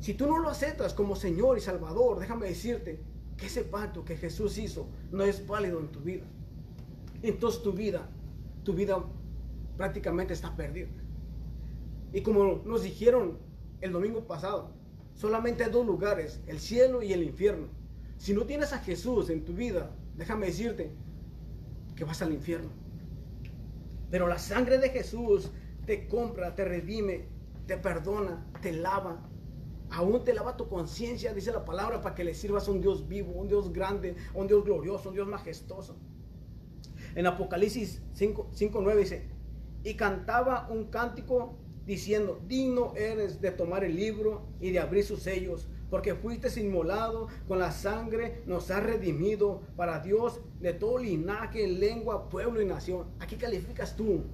Si 0.00 0.14
tú 0.14 0.26
no 0.26 0.38
lo 0.38 0.48
aceptas 0.48 0.94
como 0.94 1.16
Señor 1.16 1.58
y 1.58 1.60
Salvador, 1.60 2.18
déjame 2.18 2.46
decirte 2.46 3.00
que 3.36 3.46
ese 3.46 3.64
pacto 3.64 4.04
que 4.04 4.16
Jesús 4.16 4.58
hizo 4.58 4.88
no 5.10 5.24
es 5.24 5.46
válido 5.46 5.80
en 5.80 5.88
tu 5.88 6.00
vida. 6.00 6.24
Entonces 7.22 7.62
tu 7.62 7.72
vida 7.72 8.08
tu 8.68 8.74
vida 8.74 9.02
prácticamente 9.78 10.34
está 10.34 10.54
perdida. 10.54 10.88
Y 12.12 12.20
como 12.20 12.62
nos 12.66 12.82
dijeron 12.82 13.38
el 13.80 13.92
domingo 13.92 14.26
pasado, 14.26 14.74
solamente 15.14 15.64
hay 15.64 15.70
dos 15.70 15.86
lugares, 15.86 16.42
el 16.46 16.60
cielo 16.60 17.02
y 17.02 17.14
el 17.14 17.22
infierno. 17.22 17.68
Si 18.18 18.34
no 18.34 18.44
tienes 18.44 18.74
a 18.74 18.80
Jesús 18.80 19.30
en 19.30 19.46
tu 19.46 19.54
vida, 19.54 19.96
déjame 20.18 20.48
decirte 20.48 20.90
que 21.96 22.04
vas 22.04 22.20
al 22.20 22.34
infierno. 22.34 22.68
Pero 24.10 24.28
la 24.28 24.38
sangre 24.38 24.76
de 24.76 24.90
Jesús 24.90 25.50
te 25.86 26.06
compra, 26.08 26.54
te 26.54 26.66
redime, 26.66 27.24
te 27.66 27.78
perdona, 27.78 28.46
te 28.60 28.72
lava. 28.72 29.30
Aún 29.90 30.24
te 30.24 30.34
lava 30.34 30.56
tu 30.56 30.68
conciencia, 30.68 31.32
dice 31.32 31.52
la 31.52 31.64
palabra, 31.64 32.00
para 32.00 32.14
que 32.14 32.24
le 32.24 32.34
sirvas 32.34 32.68
a 32.68 32.70
un 32.70 32.80
Dios 32.80 33.08
vivo, 33.08 33.32
un 33.32 33.48
Dios 33.48 33.72
grande, 33.72 34.16
un 34.34 34.46
Dios 34.46 34.64
glorioso, 34.64 35.08
un 35.08 35.14
Dios 35.14 35.26
majestuoso. 35.26 35.96
En 37.14 37.26
Apocalipsis 37.26 38.02
5.9 38.14 38.96
dice, 38.96 39.28
y 39.82 39.94
cantaba 39.94 40.68
un 40.70 40.84
cántico 40.86 41.56
diciendo, 41.86 42.40
digno 42.46 42.92
eres 42.96 43.40
de 43.40 43.50
tomar 43.50 43.82
el 43.82 43.96
libro 43.96 44.46
y 44.60 44.70
de 44.70 44.78
abrir 44.78 45.04
sus 45.04 45.22
sellos, 45.22 45.68
porque 45.88 46.14
fuiste 46.14 46.48
inmolado 46.60 47.28
con 47.46 47.58
la 47.58 47.72
sangre, 47.72 48.42
nos 48.44 48.70
has 48.70 48.82
redimido 48.82 49.62
para 49.74 50.00
Dios 50.00 50.42
de 50.60 50.74
todo 50.74 50.98
linaje, 50.98 51.66
lengua, 51.66 52.28
pueblo 52.28 52.60
y 52.60 52.66
nación. 52.66 53.06
Aquí 53.20 53.36
calificas 53.36 53.96
tú. 53.96 54.24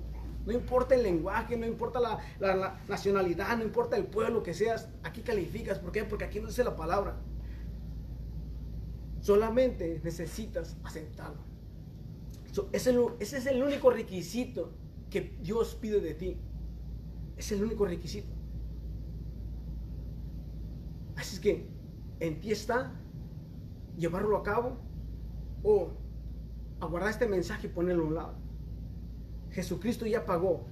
No 0.46 0.52
importa 0.52 0.94
el 0.94 1.02
lenguaje, 1.02 1.56
no 1.56 1.66
importa 1.66 2.00
la, 2.00 2.78
nacionalidad, 2.88 3.56
no 3.56 3.64
importa 3.64 3.96
el 3.96 4.06
pueblo 4.06 4.42
que 4.42 4.54
seas, 4.54 4.88
aquí 5.02 5.22
calificas. 5.22 5.78
¿Por 5.78 5.92
qué? 5.92 6.04
Porque 6.04 6.24
aquí 6.24 6.40
no 6.40 6.48
dice 6.48 6.64
la 6.64 6.76
palabra. 6.76 7.16
Solamente 9.20 10.00
necesitas 10.04 10.76
aceptarlo 10.84 11.54
ese, 12.72 12.90
es 13.20 13.46
el 13.46 13.62
único 13.62 13.90
requisito 13.90 14.72
que 15.10 15.36
Dios 15.42 15.74
pide 15.74 16.00
de 16.00 16.14
ti. 16.14 16.36
Es 17.36 17.50
el 17.52 17.62
único 17.62 17.84
requisito. 17.84 18.32
Así 21.16 21.36
es 21.36 21.40
que 21.40 21.66
en 22.20 22.40
ti 22.40 22.52
está 22.52 22.92
llevarlo 23.96 24.36
a 24.36 24.42
cabo 24.42 24.78
o 25.62 25.90
aguardar 26.80 27.10
este 27.10 27.26
mensaje 27.26 27.66
y 27.66 27.70
ponerlo 27.70 28.04
a 28.04 28.06
un 28.06 28.14
lado. 28.14 28.43
Jesucristo 29.54 30.04
ya 30.04 30.26
pagó. 30.26 30.66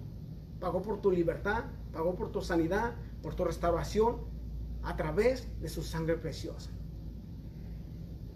Pagó 0.58 0.82
por 0.82 1.00
tu 1.00 1.10
libertad, 1.10 1.64
pagó 1.92 2.16
por 2.16 2.32
tu 2.32 2.42
sanidad, 2.42 2.96
por 3.22 3.34
tu 3.34 3.44
restauración 3.44 4.16
a 4.82 4.96
través 4.96 5.48
de 5.60 5.68
su 5.68 5.82
sangre 5.82 6.16
preciosa. 6.16 6.70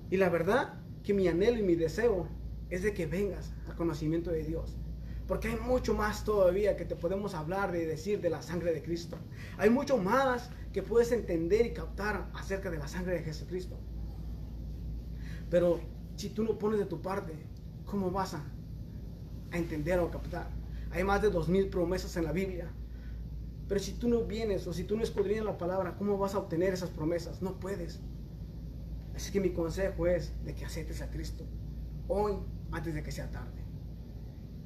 Y 0.08 0.16
la 0.16 0.28
verdad 0.28 0.80
que 1.02 1.14
mi 1.14 1.26
anhelo 1.26 1.58
y 1.58 1.62
mi 1.62 1.74
deseo 1.74 2.28
es 2.70 2.84
de 2.84 2.94
que 2.94 3.06
vengas 3.06 3.52
al 3.68 3.74
conocimiento 3.74 4.30
de 4.30 4.44
Dios. 4.44 4.76
Porque 5.26 5.48
hay 5.48 5.56
mucho 5.56 5.94
más 5.94 6.22
todavía 6.22 6.76
que 6.76 6.84
te 6.84 6.94
podemos 6.94 7.34
hablar 7.34 7.74
y 7.74 7.84
decir 7.84 8.20
de 8.20 8.30
la 8.30 8.42
sangre 8.42 8.72
de 8.72 8.82
Cristo. 8.84 9.16
Hay 9.58 9.70
mucho 9.70 9.98
más 9.98 10.50
que 10.72 10.84
puedes 10.84 11.10
entender 11.10 11.66
y 11.66 11.72
captar 11.72 12.30
acerca 12.34 12.70
de 12.70 12.78
la 12.78 12.86
sangre 12.86 13.14
de 13.14 13.24
Jesucristo. 13.24 13.76
Pero 15.50 15.80
si 16.14 16.30
tú 16.30 16.44
no 16.44 16.56
pones 16.56 16.78
de 16.78 16.86
tu 16.86 17.02
parte, 17.02 17.32
¿cómo 17.84 18.12
vas 18.12 18.34
a, 18.34 18.44
entender 19.52 19.98
o 19.98 20.10
captar? 20.10 20.48
Hay 20.90 21.04
más 21.04 21.22
de 21.22 21.30
dos 21.30 21.48
mil 21.48 21.68
promesas 21.68 22.16
en 22.16 22.24
la 22.24 22.32
Biblia. 22.32 22.68
Pero 23.68 23.80
si 23.80 23.92
tú 23.92 24.08
no 24.08 24.22
vienes 24.22 24.66
o 24.66 24.72
si 24.72 24.84
tú 24.84 24.96
no 24.96 25.02
escudriñas 25.02 25.44
la 25.44 25.58
palabra, 25.58 25.96
¿cómo 25.98 26.18
vas 26.18 26.34
a 26.34 26.38
obtener 26.38 26.72
esas 26.72 26.90
promesas? 26.90 27.42
No 27.42 27.58
puedes. 27.58 28.00
Así 29.14 29.32
que 29.32 29.40
mi 29.40 29.50
consejo 29.50 30.06
es 30.06 30.32
de 30.44 30.54
que 30.54 30.64
aceptes 30.64 31.02
a 31.02 31.10
Cristo 31.10 31.44
hoy 32.08 32.34
antes 32.70 32.94
de 32.94 33.02
que 33.02 33.10
sea 33.10 33.30
tarde. 33.30 33.64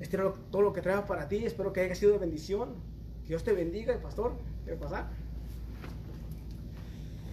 Este 0.01 0.17
era 0.17 0.33
todo 0.51 0.63
lo 0.63 0.73
que 0.73 0.83
traigo 0.83 1.07
para 1.07 1.29
ti. 1.29 1.45
Espero 1.45 1.73
que 1.73 1.81
haya 1.81 1.95
sido 1.95 2.13
de 2.13 2.19
bendición. 2.19 2.75
Que 3.23 3.29
Dios 3.29 3.45
te 3.45 3.53
bendiga, 3.53 3.93
el 3.93 4.01
pastor. 4.01 4.33
¿Qué 4.65 4.73
pasar? 4.73 5.09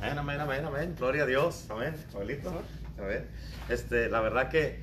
Amén, 0.02 0.18
amén, 0.18 0.40
amén, 0.40 0.66
amén. 0.66 0.96
Gloria 0.98 1.24
a 1.24 1.26
Dios. 1.26 1.66
Amén. 1.70 1.96
Abuelito. 2.14 2.52
A 2.98 3.02
ver. 3.02 3.28
Este, 3.70 4.10
la 4.10 4.22
verdad 4.22 4.50
que 4.50 4.80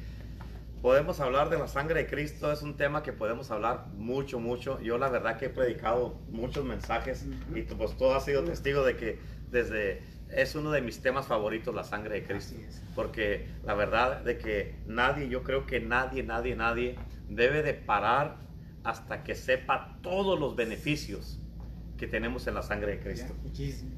podemos 0.84 1.18
hablar 1.18 1.48
de 1.48 1.58
la 1.58 1.66
sangre 1.66 2.02
de 2.02 2.06
Cristo. 2.06 2.52
Es 2.52 2.60
un 2.60 2.76
tema 2.76 3.02
que 3.02 3.14
podemos 3.14 3.50
hablar 3.50 3.86
mucho, 3.96 4.38
mucho. 4.38 4.78
Yo 4.82 4.98
la 4.98 5.08
verdad 5.08 5.38
que 5.38 5.46
he 5.46 5.48
predicado 5.48 6.20
muchos 6.28 6.62
mensajes 6.62 7.24
y 7.54 7.62
pues 7.62 7.96
todo 7.96 8.14
ha 8.14 8.20
sido 8.20 8.44
testigo 8.44 8.84
de 8.84 8.94
que 8.94 9.18
desde 9.50 10.02
es 10.28 10.54
uno 10.54 10.70
de 10.70 10.82
mis 10.82 11.00
temas 11.00 11.26
favoritos, 11.26 11.74
la 11.74 11.84
sangre 11.84 12.20
de 12.20 12.26
Cristo. 12.26 12.56
Porque 12.94 13.48
la 13.64 13.72
verdad 13.72 14.20
de 14.20 14.36
que 14.36 14.74
nadie, 14.84 15.30
yo 15.30 15.42
creo 15.42 15.64
que 15.64 15.80
nadie, 15.80 16.22
nadie, 16.22 16.54
nadie 16.54 16.96
debe 17.30 17.62
de 17.62 17.72
parar 17.72 18.36
hasta 18.82 19.24
que 19.24 19.34
sepa 19.34 19.96
todos 20.02 20.38
los 20.38 20.54
beneficios 20.54 21.40
que 22.04 22.10
tenemos 22.10 22.46
en 22.46 22.54
la 22.54 22.60
sangre 22.60 22.92
de 22.92 23.00
Cristo. 23.00 23.32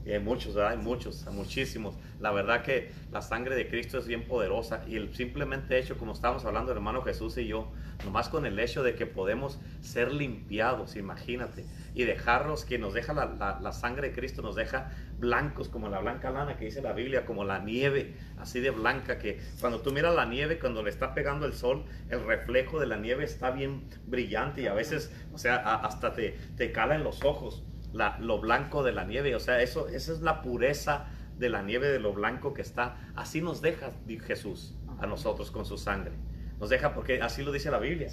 Y 0.04 0.12
hay 0.12 0.20
muchos, 0.20 0.54
¿verdad? 0.54 0.72
Hay 0.72 0.78
muchos, 0.78 1.26
muchísimos. 1.32 1.96
La 2.20 2.30
verdad 2.30 2.62
que 2.62 2.92
la 3.10 3.20
sangre 3.20 3.56
de 3.56 3.68
Cristo 3.68 3.98
es 3.98 4.06
bien 4.06 4.28
poderosa 4.28 4.84
y 4.86 4.94
el 4.94 5.12
simplemente 5.12 5.76
hecho, 5.76 5.98
como 5.98 6.12
estábamos 6.12 6.44
hablando, 6.44 6.70
hermano 6.70 7.02
Jesús 7.02 7.36
y 7.36 7.48
yo, 7.48 7.72
nomás 8.04 8.28
con 8.28 8.46
el 8.46 8.60
hecho 8.60 8.84
de 8.84 8.94
que 8.94 9.06
podemos 9.06 9.58
ser 9.80 10.12
limpiados, 10.12 10.94
imagínate, 10.94 11.64
y 11.96 12.04
dejarlos, 12.04 12.64
que 12.64 12.78
nos 12.78 12.94
deja 12.94 13.12
la, 13.12 13.58
la 13.60 13.72
sangre 13.72 14.10
de 14.10 14.14
Cristo, 14.14 14.40
nos 14.40 14.54
deja 14.54 14.92
blancos 15.18 15.68
como 15.68 15.88
la 15.88 15.98
blanca 15.98 16.30
lana 16.30 16.56
que 16.56 16.66
dice 16.66 16.82
la 16.82 16.92
Biblia, 16.92 17.26
como 17.26 17.42
la 17.42 17.58
nieve, 17.58 18.14
así 18.38 18.60
de 18.60 18.70
blanca, 18.70 19.18
que 19.18 19.40
cuando 19.60 19.80
tú 19.80 19.92
miras 19.92 20.14
la 20.14 20.26
nieve, 20.26 20.60
cuando 20.60 20.84
le 20.84 20.90
está 20.90 21.12
pegando 21.12 21.44
el 21.44 21.54
sol, 21.54 21.86
el 22.08 22.24
reflejo 22.24 22.78
de 22.78 22.86
la 22.86 22.98
nieve 22.98 23.24
está 23.24 23.50
bien 23.50 23.88
brillante 24.06 24.62
y 24.62 24.66
a 24.66 24.74
veces, 24.74 25.10
o 25.32 25.38
sea, 25.38 25.56
hasta 25.56 26.12
te, 26.12 26.38
te 26.56 26.70
cala 26.70 26.94
en 26.94 27.02
los 27.02 27.24
ojos. 27.24 27.64
La, 27.92 28.18
lo 28.18 28.40
blanco 28.40 28.82
de 28.82 28.92
la 28.92 29.04
nieve. 29.04 29.34
O 29.34 29.40
sea, 29.40 29.60
eso, 29.62 29.88
esa 29.88 30.12
es 30.12 30.20
la 30.20 30.42
pureza 30.42 31.06
de 31.38 31.48
la 31.48 31.62
nieve, 31.62 31.88
de 31.88 31.98
lo 31.98 32.12
blanco 32.12 32.54
que 32.54 32.62
está. 32.62 32.96
Así 33.14 33.40
nos 33.40 33.62
deja 33.62 33.90
Jesús 34.26 34.74
a 34.98 35.06
nosotros 35.06 35.50
con 35.50 35.64
su 35.64 35.78
sangre. 35.78 36.12
Nos 36.58 36.70
deja 36.70 36.94
porque 36.94 37.20
así 37.20 37.42
lo 37.42 37.52
dice 37.52 37.70
la 37.70 37.78
Biblia. 37.78 38.08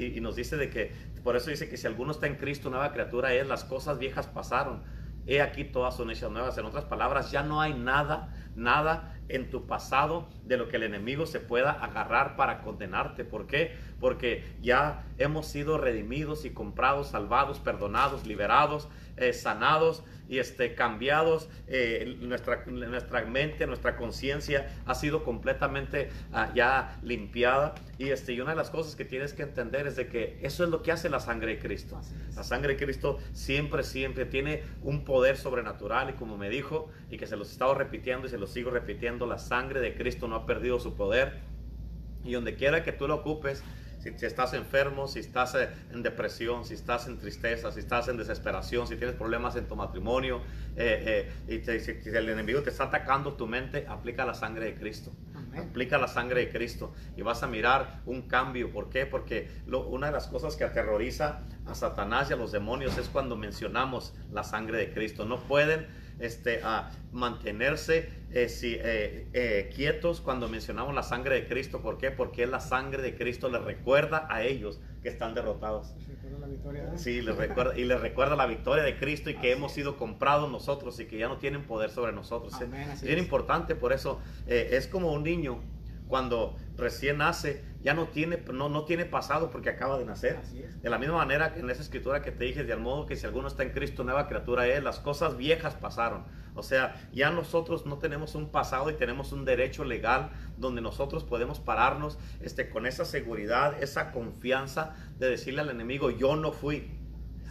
y, 0.00 0.04
y, 0.16 0.20
nos 0.20 0.34
dice 0.34 0.56
de 0.56 0.68
que, 0.68 0.92
por 1.22 1.36
eso 1.36 1.50
dice 1.50 1.68
que 1.68 1.76
si 1.76 1.86
alguno 1.86 2.10
está 2.10 2.26
en 2.26 2.34
Cristo, 2.36 2.70
nueva 2.70 2.92
criatura 2.92 3.32
es, 3.34 3.46
las 3.46 3.64
cosas 3.64 3.98
viejas 3.98 4.26
pasaron. 4.26 4.82
He 5.26 5.42
aquí 5.42 5.64
todas 5.64 5.94
son 5.94 6.10
hechas 6.10 6.30
nuevas. 6.30 6.56
En 6.58 6.64
otras 6.64 6.86
palabras, 6.86 7.30
ya 7.30 7.42
no 7.42 7.60
hay 7.60 7.74
nada, 7.74 8.34
nada 8.56 9.14
en 9.28 9.50
tu 9.50 9.66
pasado 9.66 10.28
de 10.44 10.56
lo 10.56 10.68
que 10.68 10.76
el 10.76 10.84
enemigo 10.84 11.26
se 11.26 11.38
pueda 11.38 11.70
agarrar 11.70 12.34
para 12.34 12.62
condenarte. 12.62 13.24
¿Por 13.24 13.46
qué? 13.46 13.76
Porque 14.00 14.44
ya 14.62 15.04
hemos 15.18 15.46
sido 15.46 15.78
redimidos 15.78 16.44
y 16.44 16.50
comprados, 16.50 17.08
salvados, 17.08 17.58
perdonados, 17.58 18.26
liberados, 18.26 18.88
eh, 19.16 19.32
sanados 19.32 20.04
y 20.28 20.38
este, 20.38 20.74
cambiados. 20.74 21.48
Eh, 21.66 22.16
nuestra, 22.20 22.64
nuestra 22.66 23.24
mente, 23.24 23.66
nuestra 23.66 23.96
conciencia 23.96 24.76
ha 24.86 24.94
sido 24.94 25.24
completamente 25.24 26.10
ah, 26.32 26.52
ya 26.54 26.98
limpiada. 27.02 27.74
Y, 27.98 28.10
este, 28.10 28.34
y 28.34 28.40
una 28.40 28.50
de 28.50 28.56
las 28.56 28.70
cosas 28.70 28.94
que 28.94 29.04
tienes 29.04 29.32
que 29.32 29.42
entender 29.42 29.86
es 29.86 29.96
de 29.96 30.06
que 30.06 30.38
eso 30.42 30.64
es 30.64 30.70
lo 30.70 30.82
que 30.82 30.92
hace 30.92 31.08
la 31.08 31.20
sangre 31.20 31.54
de 31.54 31.58
Cristo. 31.58 32.00
La 32.36 32.44
sangre 32.44 32.74
de 32.74 32.84
Cristo 32.84 33.18
siempre, 33.32 33.82
siempre 33.82 34.26
tiene 34.26 34.62
un 34.82 35.04
poder 35.04 35.36
sobrenatural. 35.36 36.10
Y 36.10 36.12
como 36.12 36.36
me 36.36 36.48
dijo, 36.50 36.90
y 37.10 37.16
que 37.16 37.26
se 37.26 37.36
los 37.36 37.48
he 37.48 37.52
estado 37.52 37.74
repitiendo 37.74 38.26
y 38.26 38.30
se 38.30 38.38
los 38.38 38.50
sigo 38.50 38.70
repitiendo, 38.70 39.26
la 39.26 39.38
sangre 39.38 39.80
de 39.80 39.94
Cristo 39.94 40.28
no 40.28 40.36
ha 40.36 40.46
perdido 40.46 40.78
su 40.78 40.94
poder. 40.94 41.40
Y 42.24 42.32
donde 42.32 42.54
quiera 42.54 42.84
que 42.84 42.92
tú 42.92 43.08
lo 43.08 43.16
ocupes, 43.16 43.64
si, 44.16 44.26
estás 44.26 44.54
enfermo, 44.54 45.06
si 45.06 45.20
estás 45.20 45.54
eh, 45.54 45.68
en 45.92 46.02
depresión, 46.02 46.64
si 46.64 46.74
estás 46.74 47.06
en 47.06 47.18
tristeza, 47.18 47.72
si 47.72 47.80
estás 47.80 48.08
en 48.08 48.16
desesperación, 48.16 48.86
si 48.86 48.96
tienes 48.96 49.16
problemas 49.16 49.56
en 49.56 49.66
tu 49.66 49.76
matrimonio 49.76 50.42
eh, 50.76 51.30
eh, 51.48 51.62
y 51.62 51.80
si 51.80 52.08
el 52.08 52.28
enemigo 52.28 52.62
te 52.62 52.70
está 52.70 52.84
atacando 52.84 53.34
tu 53.34 53.46
mente, 53.46 53.86
aplica 53.88 54.24
la 54.24 54.34
sangre 54.34 54.66
de 54.66 54.74
Cristo. 54.76 55.12
Aplica 55.56 55.98
la 55.98 56.06
sangre 56.06 56.46
de 56.46 56.52
Cristo 56.52 56.92
y 57.16 57.22
vas 57.22 57.42
a 57.42 57.48
mirar 57.48 58.02
un 58.06 58.22
cambio. 58.22 58.70
¿Por 58.70 58.90
qué? 58.90 59.06
Porque 59.06 59.48
una 59.66 60.06
de 60.06 60.12
las 60.12 60.28
cosas 60.28 60.54
que 60.54 60.64
aterroriza 60.64 61.40
a 61.66 61.74
Satanás 61.74 62.30
y 62.30 62.34
a 62.34 62.36
los 62.36 62.52
demonios 62.52 62.96
es 62.96 63.08
cuando 63.08 63.34
mencionamos 63.34 64.14
la 64.30 64.44
sangre 64.44 64.78
de 64.78 64.92
Cristo. 64.92 65.24
No 65.24 65.40
pueden 65.40 65.86
este, 66.18 66.60
a 66.62 66.90
mantenerse 67.12 68.10
eh, 68.30 68.46
eh, 68.62 69.28
eh, 69.32 69.70
quietos 69.74 70.20
cuando 70.20 70.48
mencionamos 70.48 70.94
la 70.94 71.02
sangre 71.02 71.36
de 71.36 71.48
Cristo. 71.48 71.80
¿Por 71.80 71.98
qué? 71.98 72.10
Porque 72.10 72.46
la 72.46 72.60
sangre 72.60 73.02
de 73.02 73.16
Cristo 73.16 73.48
les 73.48 73.62
recuerda 73.62 74.26
a 74.30 74.42
ellos 74.42 74.80
que 75.02 75.08
están 75.08 75.34
derrotados. 75.34 75.94
Sí, 76.96 77.22
les 77.22 77.36
recuerda, 77.36 77.78
y 77.78 77.84
les 77.84 78.00
recuerda 78.00 78.36
la 78.36 78.46
victoria 78.46 78.84
de 78.84 78.98
Cristo 78.98 79.30
y 79.30 79.34
que 79.34 79.52
hemos 79.52 79.72
sido 79.72 79.96
comprados 79.96 80.50
nosotros 80.50 80.98
y 81.00 81.06
que 81.06 81.18
ya 81.18 81.28
no 81.28 81.38
tienen 81.38 81.64
poder 81.66 81.90
sobre 81.90 82.12
nosotros. 82.12 82.52
es 82.60 83.02
bien 83.02 83.18
importante, 83.18 83.74
por 83.74 83.92
eso 83.92 84.20
es 84.46 84.86
como 84.86 85.12
un 85.12 85.22
niño 85.22 85.60
cuando 86.08 86.56
recién 86.76 87.18
nace, 87.18 87.64
ya 87.82 87.94
no 87.94 88.08
tiene, 88.08 88.42
no, 88.52 88.68
no 88.68 88.84
tiene 88.84 89.04
pasado 89.04 89.50
porque 89.50 89.70
acaba 89.70 89.98
de 89.98 90.04
nacer. 90.04 90.40
De 90.42 90.90
la 90.90 90.98
misma 90.98 91.16
manera 91.16 91.52
que 91.52 91.60
en 91.60 91.70
esa 91.70 91.82
escritura 91.82 92.22
que 92.22 92.32
te 92.32 92.44
dije, 92.44 92.64
de 92.64 92.72
al 92.72 92.80
modo 92.80 93.06
que 93.06 93.16
si 93.16 93.26
alguno 93.26 93.46
está 93.48 93.62
en 93.62 93.70
Cristo, 93.70 94.04
nueva 94.04 94.26
criatura 94.26 94.66
es, 94.66 94.82
las 94.82 94.98
cosas 94.98 95.36
viejas 95.36 95.74
pasaron. 95.74 96.24
O 96.54 96.62
sea, 96.64 97.08
ya 97.12 97.30
nosotros 97.30 97.86
no 97.86 97.98
tenemos 97.98 98.34
un 98.34 98.50
pasado 98.50 98.90
y 98.90 98.94
tenemos 98.94 99.32
un 99.32 99.44
derecho 99.44 99.84
legal 99.84 100.30
donde 100.56 100.80
nosotros 100.80 101.22
podemos 101.22 101.60
pararnos 101.60 102.18
este, 102.40 102.68
con 102.68 102.84
esa 102.84 103.04
seguridad, 103.04 103.80
esa 103.80 104.10
confianza 104.10 104.96
de 105.18 105.30
decirle 105.30 105.60
al 105.60 105.70
enemigo, 105.70 106.10
yo 106.10 106.34
no 106.34 106.50
fui. 106.50 106.90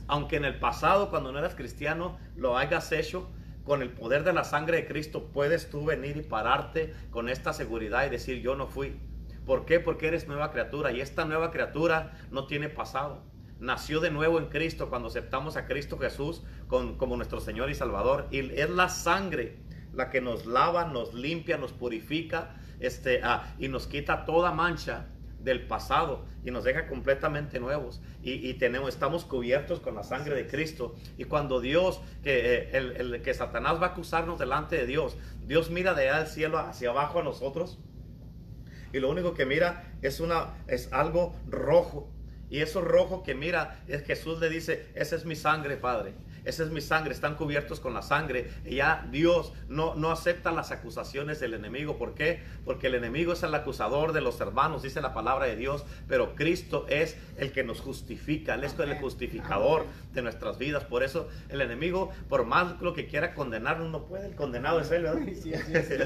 Aunque 0.08 0.36
en 0.36 0.46
el 0.46 0.60
pasado, 0.60 1.10
cuando 1.10 1.32
no 1.32 1.40
eras 1.40 1.56
cristiano, 1.56 2.18
lo 2.36 2.58
hayas 2.58 2.92
hecho, 2.92 3.30
con 3.68 3.82
el 3.82 3.90
poder 3.90 4.24
de 4.24 4.32
la 4.32 4.46
sangre 4.46 4.78
de 4.78 4.88
Cristo 4.88 5.26
puedes 5.34 5.70
tú 5.70 5.84
venir 5.84 6.16
y 6.16 6.22
pararte 6.22 6.94
con 7.12 7.28
esta 7.28 7.52
seguridad 7.52 8.06
y 8.06 8.10
decir 8.10 8.42
yo 8.42 8.56
no 8.56 8.68
fui. 8.68 8.98
¿Por 9.46 9.66
qué? 9.66 9.82
Porque 9.82 10.08
eres 10.08 10.26
nueva 10.26 10.52
criatura 10.52 10.94
y 10.94 11.02
esta 11.02 11.26
nueva 11.26 11.52
criatura 11.52 12.18
no 12.32 12.48
tiene 12.48 12.70
pasado. 12.70 13.24
Nació 13.60 14.00
de 14.00 14.10
nuevo 14.10 14.40
en 14.40 14.46
Cristo 14.46 14.90
cuando 14.90 15.10
aceptamos 15.10 15.58
a 15.58 15.66
Cristo 15.66 15.98
Jesús 15.98 16.44
como 16.70 17.18
nuestro 17.18 17.42
Señor 17.42 17.70
y 17.70 17.76
Salvador. 17.76 18.28
Y 18.32 18.40
es 18.58 18.70
la 18.70 18.88
sangre 18.88 19.58
la 19.92 20.10
que 20.10 20.22
nos 20.22 20.46
lava, 20.46 20.86
nos 20.86 21.14
limpia, 21.14 21.58
nos 21.58 21.74
purifica 21.74 22.56
este, 22.80 23.20
ah, 23.22 23.54
y 23.60 23.68
nos 23.68 23.88
quita 23.88 24.24
toda 24.24 24.54
mancha 24.54 25.08
del 25.48 25.66
pasado 25.66 26.26
y 26.44 26.52
nos 26.52 26.66
deja 26.66 26.88
completamente 26.88 27.60
nuevos. 27.60 28.02
Y, 28.22 28.54
tenemos, 28.56 28.90
estamos 28.90 29.24
cubiertos 29.24 29.80
con 29.80 29.96
la 29.96 30.04
sangre 30.04 30.36
de 30.36 30.46
Cristo. 30.46 30.96
Y 31.18 31.24
cuando 31.24 31.62
Dios, 31.62 32.02
que, 32.22 32.70
eh, 32.72 32.78
el, 32.78 33.22
que 33.22 33.34
Satanás 33.34 33.82
va 33.82 33.88
a 33.88 33.90
acusarnos 33.92 34.38
delante 34.38 34.76
de 34.76 34.86
Dios, 34.86 35.18
Dios 35.46 35.70
mira 35.70 35.94
de 35.94 36.10
allá 36.10 36.20
del 36.20 36.28
cielo 36.28 36.60
hacia 36.60 36.90
abajo 36.90 37.20
a 37.20 37.24
nosotros 37.24 37.80
y 38.92 39.00
lo 39.00 39.10
único 39.10 39.34
que 39.34 39.46
mira 39.46 39.94
es, 40.02 40.20
una, 40.20 40.58
es 40.68 40.92
algo 40.92 41.36
rojo. 41.48 42.12
Y 42.50 42.60
eso 42.60 42.82
rojo 42.82 43.24
que 43.24 43.34
mira 43.34 43.84
es 43.88 44.04
Jesús 44.04 44.40
le 44.40 44.50
dice, 44.50 44.88
esa 44.96 45.16
es 45.16 45.26
mi 45.26 45.36
sangre, 45.36 45.78
Padre 45.78 46.14
esa 46.48 46.64
es 46.64 46.72
mi 46.72 46.80
sangre, 46.80 47.14
están 47.14 47.36
cubiertos 47.36 47.82
con 47.82 47.94
la 47.94 48.02
sangre. 48.02 48.50
Y 48.66 48.76
ya 48.76 49.06
Dios 49.12 49.52
no, 49.68 49.96
no 49.96 50.12
acepta 50.12 50.52
las 50.52 50.72
acusaciones 50.72 51.42
del 51.42 51.54
enemigo. 51.54 51.98
¿Por 51.98 52.16
qué? 52.16 52.42
Porque 52.64 52.88
el 52.88 52.96
enemigo 52.96 53.34
es 53.34 53.44
el 53.44 53.54
acusador 53.54 54.14
de 54.14 54.22
los 54.22 54.40
hermanos, 54.40 54.82
dice 54.82 55.02
la 55.02 55.14
palabra 55.14 55.46
de 55.46 55.58
Dios, 55.58 55.86
pero 56.08 56.36
Cristo 56.36 56.86
es 56.88 57.18
el 57.38 57.52
que 57.52 57.66
nos 57.66 57.82
justifica, 57.82 58.56
Él 58.56 58.64
es 58.64 58.80
el 58.80 58.96
justificador 58.96 59.86
de 60.14 60.22
nuestras 60.22 60.58
vidas. 60.58 60.86
Por 60.86 61.04
eso 61.04 61.28
el 61.50 61.60
enemigo, 61.60 62.12
por 62.30 62.46
más 62.46 62.80
lo 62.82 62.94
que 62.94 63.08
quiera 63.08 63.34
condenarnos, 63.34 63.90
no 63.92 64.06
puede. 64.06 64.28
El 64.28 64.36
condenado 64.36 64.80
es 64.80 64.90
Él, 64.92 65.04
¿verdad? 65.04 65.22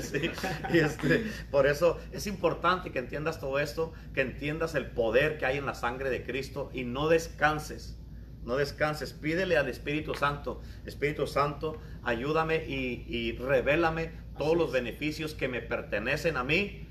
Sí, 0.01 0.31
Y 0.73 0.79
este, 0.79 1.25
por 1.51 1.67
eso 1.67 1.99
es 2.11 2.25
importante 2.25 2.91
que 2.91 2.99
entiendas 2.99 3.39
todo 3.39 3.59
esto, 3.59 3.93
que 4.13 4.21
entiendas 4.21 4.73
el 4.73 4.87
poder 4.87 5.37
que 5.37 5.45
hay 5.45 5.57
en 5.57 5.65
la 5.65 5.75
sangre 5.75 6.09
de 6.09 6.23
Cristo 6.23 6.69
y 6.73 6.83
no 6.83 7.07
descanses 7.07 8.00
no 8.45 8.55
descanses, 8.55 9.13
pídele 9.13 9.57
al 9.57 9.69
Espíritu 9.69 10.13
Santo, 10.15 10.61
Espíritu 10.85 11.27
Santo, 11.27 11.77
ayúdame 12.03 12.65
y, 12.67 13.33
revélame 13.33 14.11
todos 14.37 14.57
los 14.57 14.71
beneficios 14.71 15.33
que 15.33 15.47
me 15.47 15.61
pertenecen 15.61 16.37
a 16.37 16.43
mí 16.43 16.87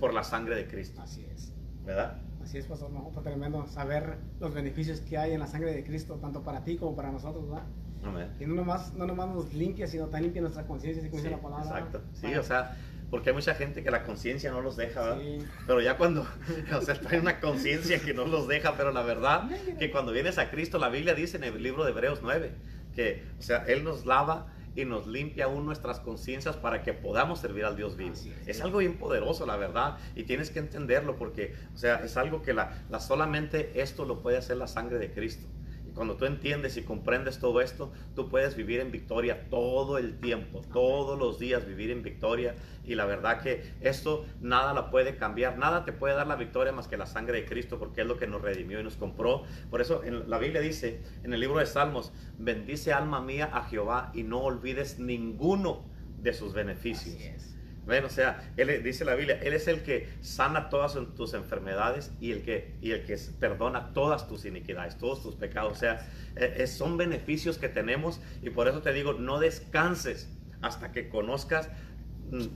por 0.00 0.12
la 0.12 0.24
sangre 0.24 0.56
de 0.56 0.66
Cristo. 0.66 1.00
Así 1.02 1.24
es. 1.32 1.52
¿Verdad? 1.84 2.18
Así 2.42 2.58
es, 2.58 2.66
pastor, 2.66 2.90
no, 2.90 3.10
fue 3.14 3.22
tremendo 3.22 3.66
saber 3.66 4.18
los 4.40 4.52
beneficios 4.52 5.00
que 5.00 5.16
hay 5.16 5.32
en 5.32 5.40
la 5.40 5.46
sangre 5.46 5.72
de 5.72 5.84
Cristo, 5.84 6.18
tanto 6.20 6.42
para 6.42 6.64
ti 6.64 6.76
como 6.76 6.96
para 6.96 7.12
nosotros, 7.12 7.48
¿verdad? 7.48 7.64
Amén. 8.04 8.28
Y 8.40 8.46
no 8.46 8.56
nomás, 8.56 8.92
no 8.94 9.06
nomás 9.06 9.28
nos 9.28 9.54
limpia, 9.54 9.86
sino 9.86 10.04
también 10.04 10.24
limpia 10.24 10.42
nuestra 10.42 10.66
conciencia, 10.66 11.02
como 11.08 11.22
dice 11.22 11.30
la 11.30 11.40
palabra. 11.40 11.64
Exacto, 11.64 12.02
sí, 12.14 12.34
o 12.34 12.42
sea, 12.42 12.76
porque 13.12 13.28
hay 13.28 13.34
mucha 13.34 13.54
gente 13.54 13.84
que 13.84 13.90
la 13.90 14.04
conciencia 14.04 14.50
no 14.50 14.62
los 14.62 14.74
deja, 14.74 15.18
Pero 15.66 15.82
ya 15.82 15.98
cuando, 15.98 16.22
o 16.74 16.80
sea, 16.80 16.98
trae 16.98 17.20
una 17.20 17.40
conciencia 17.40 18.00
que 18.00 18.14
no 18.14 18.24
los 18.24 18.48
deja, 18.48 18.74
pero 18.74 18.90
la 18.90 19.02
verdad 19.02 19.50
que 19.78 19.90
cuando 19.90 20.12
vienes 20.12 20.38
a 20.38 20.50
Cristo, 20.50 20.78
la 20.78 20.88
Biblia 20.88 21.14
dice 21.14 21.36
en 21.36 21.44
el 21.44 21.62
libro 21.62 21.84
de 21.84 21.90
Hebreos 21.90 22.20
9, 22.22 22.52
que, 22.94 23.22
o 23.38 23.42
sea, 23.42 23.66
Él 23.68 23.84
nos 23.84 24.06
lava 24.06 24.46
y 24.74 24.86
nos 24.86 25.06
limpia 25.06 25.44
aún 25.44 25.66
nuestras 25.66 26.00
conciencias 26.00 26.56
para 26.56 26.82
que 26.82 26.94
podamos 26.94 27.38
servir 27.38 27.66
al 27.66 27.76
Dios 27.76 27.98
vivo. 27.98 28.14
Es. 28.46 28.62
algo 28.62 28.78
bien 28.78 28.96
poderoso, 28.96 29.44
la 29.44 29.58
verdad, 29.58 29.98
y 30.16 30.22
tienes 30.22 30.48
que 30.48 30.60
entenderlo 30.60 31.16
porque, 31.16 31.54
o 31.74 31.76
sea, 31.76 31.96
es 31.96 32.16
algo 32.16 32.40
que 32.40 32.54
la, 32.54 32.82
la 32.88 32.98
solamente 32.98 33.82
esto 33.82 34.06
lo 34.06 34.22
puede 34.22 34.38
hacer 34.38 34.56
la 34.56 34.68
sangre 34.68 34.98
de 34.98 35.12
Cristo 35.12 35.46
cuando 35.94 36.16
tú 36.16 36.24
entiendes 36.24 36.76
y 36.76 36.82
comprendes 36.82 37.38
todo 37.38 37.60
esto, 37.60 37.92
tú 38.14 38.28
puedes 38.28 38.56
vivir 38.56 38.80
en 38.80 38.90
victoria 38.90 39.48
todo 39.50 39.98
el 39.98 40.18
tiempo, 40.18 40.62
todos 40.72 41.18
los 41.18 41.38
días 41.38 41.66
vivir 41.66 41.90
en 41.90 42.02
victoria. 42.02 42.54
Y 42.84 42.94
la 42.94 43.04
verdad 43.04 43.40
que 43.42 43.72
esto 43.80 44.24
nada 44.40 44.74
la 44.74 44.90
puede 44.90 45.16
cambiar, 45.16 45.58
nada 45.58 45.84
te 45.84 45.92
puede 45.92 46.14
dar 46.14 46.26
la 46.26 46.36
victoria 46.36 46.72
más 46.72 46.88
que 46.88 46.96
la 46.96 47.06
sangre 47.06 47.42
de 47.42 47.46
Cristo, 47.46 47.78
porque 47.78 48.02
es 48.02 48.06
lo 48.06 48.18
que 48.18 48.26
nos 48.26 48.42
redimió 48.42 48.80
y 48.80 48.84
nos 48.84 48.96
compró. 48.96 49.44
Por 49.70 49.80
eso 49.80 50.02
en 50.04 50.28
la 50.28 50.38
Biblia 50.38 50.60
dice, 50.60 51.02
en 51.22 51.32
el 51.32 51.40
libro 51.40 51.58
de 51.58 51.66
Salmos, 51.66 52.12
bendice 52.38 52.92
alma 52.92 53.20
mía 53.20 53.50
a 53.52 53.64
Jehová 53.64 54.10
y 54.14 54.22
no 54.22 54.40
olvides 54.40 54.98
ninguno 54.98 55.84
de 56.18 56.32
sus 56.32 56.54
beneficios. 56.54 57.51
Bueno, 57.84 58.06
o 58.06 58.10
sea, 58.10 58.52
él 58.56 58.82
dice 58.82 59.04
la 59.04 59.14
Biblia, 59.14 59.40
Él 59.42 59.54
es 59.54 59.66
el 59.66 59.82
que 59.82 60.08
sana 60.20 60.68
todas 60.68 60.96
tus 61.16 61.34
enfermedades 61.34 62.12
y 62.20 62.30
el 62.30 62.42
que, 62.42 62.76
y 62.80 62.92
el 62.92 63.04
que 63.04 63.18
perdona 63.40 63.92
todas 63.92 64.28
tus 64.28 64.44
iniquidades, 64.44 64.96
todos 64.98 65.22
tus 65.22 65.34
pecados. 65.34 65.72
O 65.72 65.74
sea, 65.76 66.08
eh, 66.36 66.66
son 66.68 66.96
beneficios 66.96 67.58
que 67.58 67.68
tenemos 67.68 68.20
y 68.40 68.50
por 68.50 68.68
eso 68.68 68.82
te 68.82 68.92
digo, 68.92 69.14
no 69.14 69.40
descanses 69.40 70.28
hasta 70.60 70.92
que 70.92 71.08
conozcas 71.08 71.70
mm, 72.30 72.46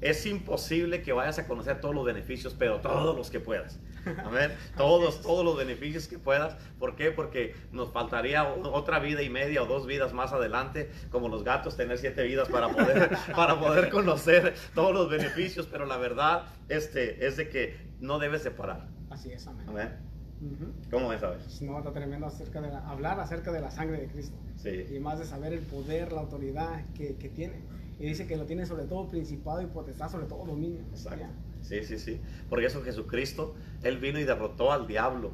es 0.00 0.26
imposible 0.26 1.02
que 1.02 1.12
vayas 1.12 1.38
a 1.38 1.46
conocer 1.46 1.80
todos 1.80 1.94
los 1.94 2.04
beneficios, 2.04 2.54
pero 2.58 2.80
todos 2.80 3.16
los 3.16 3.30
que 3.30 3.40
puedas. 3.40 3.78
A 4.24 4.28
ver, 4.28 4.56
todos, 4.76 5.22
todos 5.22 5.44
los 5.44 5.56
beneficios 5.56 6.08
que 6.08 6.18
puedas. 6.18 6.56
¿Por 6.78 6.96
qué? 6.96 7.10
Porque 7.10 7.54
nos 7.72 7.92
faltaría 7.92 8.44
otra 8.44 8.98
vida 8.98 9.22
y 9.22 9.30
media 9.30 9.62
o 9.62 9.66
dos 9.66 9.86
vidas 9.86 10.12
más 10.12 10.32
adelante, 10.32 10.90
como 11.10 11.28
los 11.28 11.44
gatos, 11.44 11.76
tener 11.76 11.98
siete 11.98 12.22
vidas 12.24 12.48
para 12.48 12.68
poder, 12.68 13.10
para 13.36 13.58
poder 13.58 13.90
conocer 13.90 14.54
todos 14.74 14.92
los 14.92 15.08
beneficios. 15.08 15.66
Pero 15.66 15.86
la 15.86 15.96
verdad 15.96 16.46
este, 16.68 17.26
es 17.26 17.36
de 17.36 17.48
que 17.48 17.76
no 18.00 18.18
debes 18.18 18.42
separar. 18.42 18.88
Así 19.10 19.32
es, 19.32 19.46
amén. 19.46 20.14
¿Cómo 20.90 21.08
ves, 21.08 21.20
sabes? 21.20 21.62
No, 21.62 21.78
está 21.78 21.92
tremendo 21.92 22.26
acerca 22.26 22.60
de 22.60 22.68
hablar 22.70 23.18
acerca 23.20 23.50
de 23.52 23.60
la 23.60 23.70
sangre 23.70 24.00
de 24.00 24.08
Cristo. 24.08 24.36
Sí. 24.56 24.86
Y 24.94 24.98
más 24.98 25.18
de 25.18 25.24
saber 25.24 25.52
el 25.52 25.60
poder, 25.60 26.12
la 26.12 26.20
autoridad 26.20 26.84
que, 26.94 27.16
que 27.16 27.28
tiene. 27.28 27.62
Y 27.98 28.06
dice 28.06 28.26
que 28.26 28.36
lo 28.36 28.44
tiene 28.44 28.66
sobre 28.66 28.84
todo 28.84 29.08
principado 29.08 29.62
y 29.62 29.66
potestad, 29.66 30.10
sobre 30.10 30.26
todo 30.26 30.44
dominio. 30.44 30.80
Exacto. 30.90 31.26
Sí, 31.62 31.82
sí, 31.84 31.98
sí. 31.98 32.20
Porque 32.48 32.66
eso 32.66 32.82
Jesucristo, 32.82 33.54
Él 33.82 33.98
vino 33.98 34.18
y 34.18 34.24
derrotó 34.24 34.72
al 34.72 34.86
diablo 34.86 35.32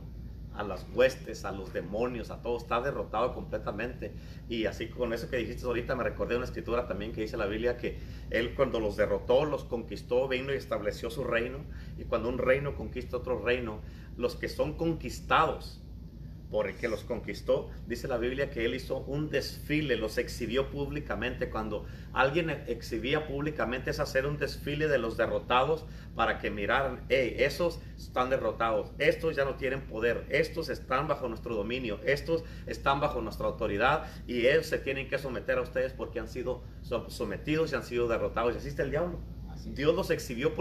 a 0.54 0.62
las 0.62 0.86
huestes, 0.94 1.44
a 1.44 1.52
los 1.52 1.72
demonios, 1.72 2.30
a 2.30 2.42
todo, 2.42 2.56
está 2.56 2.80
derrotado 2.80 3.34
completamente. 3.34 4.12
Y 4.48 4.66
así 4.66 4.88
con 4.88 5.12
eso 5.12 5.28
que 5.30 5.36
dijiste 5.36 5.64
ahorita, 5.64 5.94
me 5.94 6.04
recordé 6.04 6.36
una 6.36 6.44
escritura 6.44 6.86
también 6.86 7.12
que 7.12 7.22
dice 7.22 7.36
la 7.36 7.46
Biblia 7.46 7.76
que 7.76 7.98
Él 8.30 8.54
cuando 8.54 8.80
los 8.80 8.96
derrotó, 8.96 9.44
los 9.44 9.64
conquistó, 9.64 10.28
vino 10.28 10.52
y 10.52 10.56
estableció 10.56 11.10
su 11.10 11.24
reino. 11.24 11.58
Y 11.98 12.04
cuando 12.04 12.28
un 12.28 12.38
reino 12.38 12.76
conquista 12.76 13.16
otro 13.16 13.40
reino, 13.42 13.80
los 14.16 14.36
que 14.36 14.48
son 14.48 14.74
conquistados, 14.74 15.79
por 16.50 16.68
el 16.68 16.74
que 16.76 16.88
los 16.88 17.04
conquistó, 17.04 17.70
dice 17.86 18.08
la 18.08 18.18
Biblia 18.18 18.50
que 18.50 18.64
él 18.64 18.74
hizo 18.74 18.98
un 18.98 19.30
desfile, 19.30 19.96
los 19.96 20.18
exhibió 20.18 20.70
públicamente. 20.70 21.48
Cuando 21.48 21.86
alguien 22.12 22.50
exhibía 22.66 23.26
públicamente 23.28 23.90
es 23.90 24.00
hacer 24.00 24.26
un 24.26 24.36
desfile 24.36 24.88
de 24.88 24.98
los 24.98 25.16
derrotados 25.16 25.86
para 26.16 26.38
que 26.38 26.50
miraran, 26.50 27.04
hey, 27.08 27.36
esos 27.38 27.80
están 27.96 28.30
derrotados, 28.30 28.90
estos 28.98 29.36
ya 29.36 29.44
no 29.44 29.54
tienen 29.54 29.82
poder, 29.82 30.26
estos 30.28 30.68
están 30.68 31.06
bajo 31.06 31.28
nuestro 31.28 31.54
dominio, 31.54 32.00
estos 32.04 32.42
están 32.66 33.00
bajo 33.00 33.20
nuestra 33.20 33.46
autoridad 33.46 34.10
y 34.26 34.46
ellos 34.46 34.66
se 34.66 34.78
tienen 34.78 35.08
que 35.08 35.18
someter 35.18 35.58
a 35.58 35.62
ustedes 35.62 35.92
porque 35.92 36.18
han 36.18 36.28
sido 36.28 36.62
sometidos 37.08 37.72
y 37.72 37.76
han 37.76 37.84
sido 37.84 38.08
derrotados. 38.08 38.54
Y 38.54 38.58
así 38.58 38.68
está 38.68 38.82
el 38.82 38.90
diablo. 38.90 39.20
Dios 39.66 39.94
los 39.94 40.10
exhibió, 40.10 40.52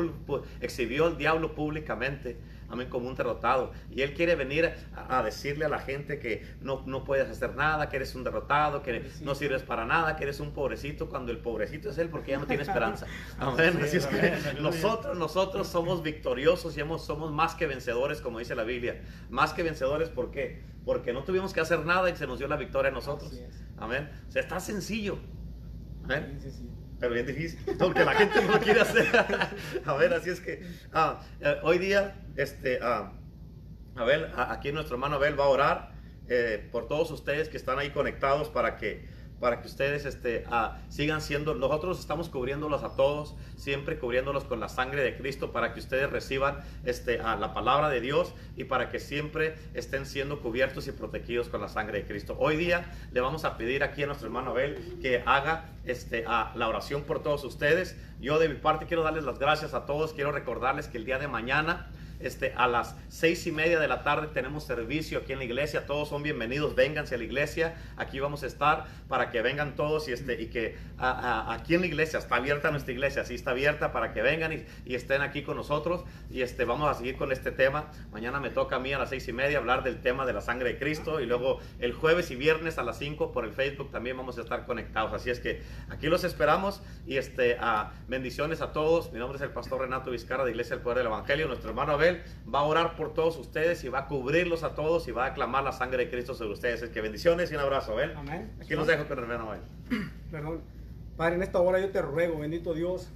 exhibió 0.61 1.05
al 1.05 1.17
diablo 1.17 1.55
públicamente 1.55 2.37
amén, 2.69 2.89
como 2.89 3.07
un 3.07 3.15
derrotado. 3.15 3.71
Y 3.89 4.01
Él 4.01 4.13
quiere 4.13 4.35
venir 4.35 4.73
a, 4.95 5.23
decirle 5.23 5.65
a 5.65 5.69
la 5.69 5.79
gente 5.79 6.19
que 6.19 6.45
no, 6.61 6.83
no, 6.85 7.03
puedes 7.03 7.29
hacer 7.29 7.55
nada, 7.55 7.89
que 7.89 7.97
eres 7.97 8.15
un 8.15 8.23
derrotado, 8.23 8.81
que 8.81 9.09
no 9.21 9.35
sirves 9.35 9.63
para 9.63 9.85
nada, 9.85 10.15
que 10.15 10.23
eres 10.23 10.39
un 10.39 10.51
pobrecito, 10.51 11.09
cuando 11.09 11.31
el 11.31 11.39
pobrecito 11.39 11.89
es 11.89 11.97
Él 11.97 12.09
porque 12.09 12.31
ya 12.31 12.39
no 12.39 12.47
tiene 12.47 12.63
esperanza. 12.63 13.05
Amén. 13.39 13.79
Así 13.81 13.97
es 13.97 14.07
que 14.07 14.33
nosotros, 14.61 15.17
nosotros 15.17 15.67
somos 15.67 16.03
victoriosos 16.03 16.77
y 16.77 16.81
somos 16.99 17.31
más 17.31 17.55
que 17.55 17.67
vencedores, 17.67 18.21
como 18.21 18.39
dice 18.39 18.55
la 18.55 18.63
Biblia. 18.63 19.01
Más 19.29 19.53
que 19.53 19.63
vencedores, 19.63 20.09
¿por 20.09 20.31
qué? 20.31 20.61
Porque 20.85 21.13
no 21.13 21.23
tuvimos 21.23 21.53
que 21.53 21.59
hacer 21.59 21.85
nada 21.85 22.09
y 22.09 22.15
se 22.15 22.27
nos 22.27 22.39
dio 22.39 22.47
la 22.47 22.55
victoria 22.57 22.89
a 22.89 22.93
nosotros. 22.93 23.39
Amén. 23.77 24.09
O 24.27 24.31
sea, 24.31 24.41
está 24.41 24.59
sencillo. 24.59 25.17
Amén 26.03 26.39
pero 26.99 27.13
bien 27.13 27.25
difícil, 27.25 27.59
porque 27.79 28.03
la 28.03 28.13
gente 28.13 28.41
no 28.41 28.51
lo 28.53 28.59
quiere 28.59 28.81
hacer. 28.81 29.07
a 29.85 29.93
ver, 29.93 30.13
así 30.13 30.29
es 30.29 30.39
que 30.39 30.61
ah, 30.93 31.21
eh, 31.39 31.57
hoy 31.63 31.77
día, 31.77 32.15
este, 32.35 32.79
ah, 32.81 33.13
Abel, 33.95 34.27
aquí 34.35 34.71
nuestro 34.71 34.95
hermano 34.95 35.15
Abel 35.15 35.39
va 35.39 35.45
a 35.45 35.49
orar 35.49 35.91
eh, 36.27 36.67
por 36.71 36.87
todos 36.87 37.11
ustedes 37.11 37.49
que 37.49 37.57
están 37.57 37.79
ahí 37.79 37.89
conectados 37.89 38.49
para 38.49 38.77
que 38.77 39.07
para 39.39 39.61
que 39.61 39.67
ustedes 39.67 40.05
este, 40.05 40.43
ah, 40.51 40.77
sigan 40.89 41.21
siendo, 41.21 41.55
nosotros 41.55 41.99
estamos 41.99 42.29
cubriéndolos 42.29 42.83
a 42.83 42.95
todos, 42.95 43.35
siempre 43.55 43.97
cubriéndolos 43.97 44.43
con 44.43 44.59
la 44.59 44.69
sangre 44.69 45.03
de 45.03 45.17
Cristo 45.17 45.51
para 45.51 45.73
que 45.73 45.79
ustedes 45.79 46.09
reciban 46.09 46.59
este, 46.85 47.19
a 47.19 47.35
la 47.35 47.53
palabra 47.53 47.89
de 47.89 48.01
Dios 48.01 48.33
y 48.55 48.65
para 48.65 48.89
que 48.89 48.99
siempre 48.99 49.55
estén 49.73 50.05
siendo 50.05 50.41
cubiertos 50.41 50.87
y 50.87 50.91
protegidos 50.91 51.49
con 51.49 51.61
la 51.61 51.67
sangre 51.67 51.99
de 51.99 52.07
Cristo. 52.07 52.35
Hoy 52.39 52.57
día 52.57 52.91
le 53.11 53.21
vamos 53.21 53.45
a 53.45 53.57
pedir 53.57 53.83
aquí 53.83 54.03
a 54.03 54.07
nuestro 54.07 54.27
hermano 54.27 54.51
Abel 54.51 54.97
que 55.01 55.23
haga 55.25 55.69
este, 55.85 56.25
a 56.27 56.51
la 56.55 56.67
oración 56.67 57.03
por 57.03 57.23
todos 57.23 57.43
ustedes. 57.43 57.97
Yo 58.19 58.39
de 58.39 58.49
mi 58.49 58.55
parte 58.55 58.85
quiero 58.85 59.03
darles 59.03 59.23
las 59.23 59.39
gracias 59.39 59.73
a 59.73 59.85
todos, 59.85 60.13
quiero 60.13 60.31
recordarles 60.31 60.87
que 60.87 60.97
el 60.97 61.05
día 61.05 61.19
de 61.19 61.27
mañana 61.27 61.89
este, 62.19 62.53
a 62.55 62.67
las 62.67 62.95
seis 63.07 63.47
y 63.47 63.51
media 63.51 63.79
de 63.79 63.87
la 63.87 64.03
tarde 64.03 64.27
tenemos 64.33 64.65
servicio 64.65 65.19
aquí 65.19 65.31
en 65.31 65.39
la 65.39 65.45
iglesia. 65.45 65.85
Todos 65.85 66.09
son 66.09 66.21
bienvenidos. 66.21 66.75
Vénganse 66.75 67.15
a 67.15 67.17
la 67.17 67.23
iglesia. 67.23 67.75
Aquí 67.95 68.19
vamos 68.19 68.43
a 68.43 68.47
estar 68.47 68.85
para 69.07 69.31
que 69.31 69.41
vengan 69.41 69.75
todos 69.75 70.07
y, 70.09 70.11
este, 70.11 70.41
y 70.41 70.47
que 70.47 70.77
aquí 70.97 71.75
en 71.75 71.81
la 71.81 71.87
iglesia 71.87 72.19
está 72.19 72.35
abierta 72.35 72.71
nuestra 72.71 72.91
iglesia. 72.91 73.23
Sí 73.23 73.35
está 73.35 73.51
abierta 73.51 73.93
para 73.93 74.13
que 74.13 74.21
vengan 74.21 74.51
y, 74.85 74.95
estén 74.95 75.21
aquí 75.21 75.43
con 75.43 75.55
nosotros. 75.55 76.03
Y 76.29 76.41
este, 76.41 76.65
vamos 76.65 76.89
a 76.89 76.93
seguir 76.93 77.15
con 77.15 77.31
este 77.31 77.51
tema. 77.51 77.89
Mañana 78.11 78.39
me 78.39 78.49
toca 78.49 78.75
a 78.75 78.79
mí 78.79 78.91
a 78.91 78.99
las 78.99 79.09
seis 79.09 79.27
y 79.29 79.33
media 79.33 79.57
hablar 79.57 79.83
del 79.83 80.01
tema 80.01 80.25
de 80.25 80.33
la 80.33 80.41
sangre 80.41 80.73
de 80.73 80.79
Cristo. 80.79 81.21
Y 81.21 81.25
luego 81.25 81.59
el 81.79 81.93
jueves 81.93 82.31
y 82.31 82.35
viernes 82.35 82.77
a 82.77 82.83
las 82.83 82.97
cinco 82.99 83.31
por 83.31 83.45
el 83.45 83.53
Facebook 83.53 83.91
también 83.91 84.17
vamos 84.17 84.37
a 84.37 84.41
estar 84.41 84.65
conectados. 84.65 85.13
Así 85.13 85.29
es 85.29 85.39
que 85.39 85.61
aquí 85.89 86.07
los 86.07 86.25
esperamos. 86.25 86.81
Y 87.07 87.15
este, 87.15 87.57
bendiciones 88.09 88.61
a 88.61 88.73
todos. 88.73 89.13
Mi 89.13 89.19
nombre 89.19 89.37
es 89.37 89.41
el 89.41 89.51
pastor 89.51 89.81
Renato 89.81 90.11
Vizcarra 90.11 90.43
de 90.43 90.51
Iglesia 90.51 90.75
del 90.75 90.83
Poder 90.83 90.97
del 90.97 91.07
Evangelio. 91.07 91.47
Nuestro 91.47 91.69
hermano 91.69 91.93
Abel 91.93 92.08
va 92.53 92.59
a 92.59 92.63
orar 92.63 92.95
por 92.95 93.13
todos 93.13 93.37
ustedes 93.37 93.83
y 93.83 93.89
va 93.89 93.99
a 93.99 94.07
cubrirlos 94.07 94.63
a 94.63 94.75
todos 94.75 95.07
y 95.07 95.11
va 95.11 95.25
a 95.25 95.27
aclamar 95.27 95.63
la 95.63 95.71
sangre 95.71 96.05
de 96.05 96.09
Cristo 96.09 96.33
sobre 96.33 96.53
ustedes. 96.53 96.81
Es 96.81 96.89
que 96.89 97.01
bendiciones 97.01 97.51
y 97.51 97.55
un 97.55 97.61
abrazo, 97.61 97.95
¿ven? 97.95 98.15
Amén. 98.15 98.51
Aquí 98.61 98.75
los 98.75 98.87
dejo 98.87 99.07
con 99.07 99.17
el 99.17 99.23
hermano 99.25 99.55
Perdón. 100.31 100.61
Padre, 101.17 101.35
en 101.35 101.43
esta 101.43 101.59
hora 101.59 101.79
yo 101.79 101.89
te 101.89 102.01
ruego, 102.01 102.39
bendito 102.39 102.73
Dios, 102.73 103.09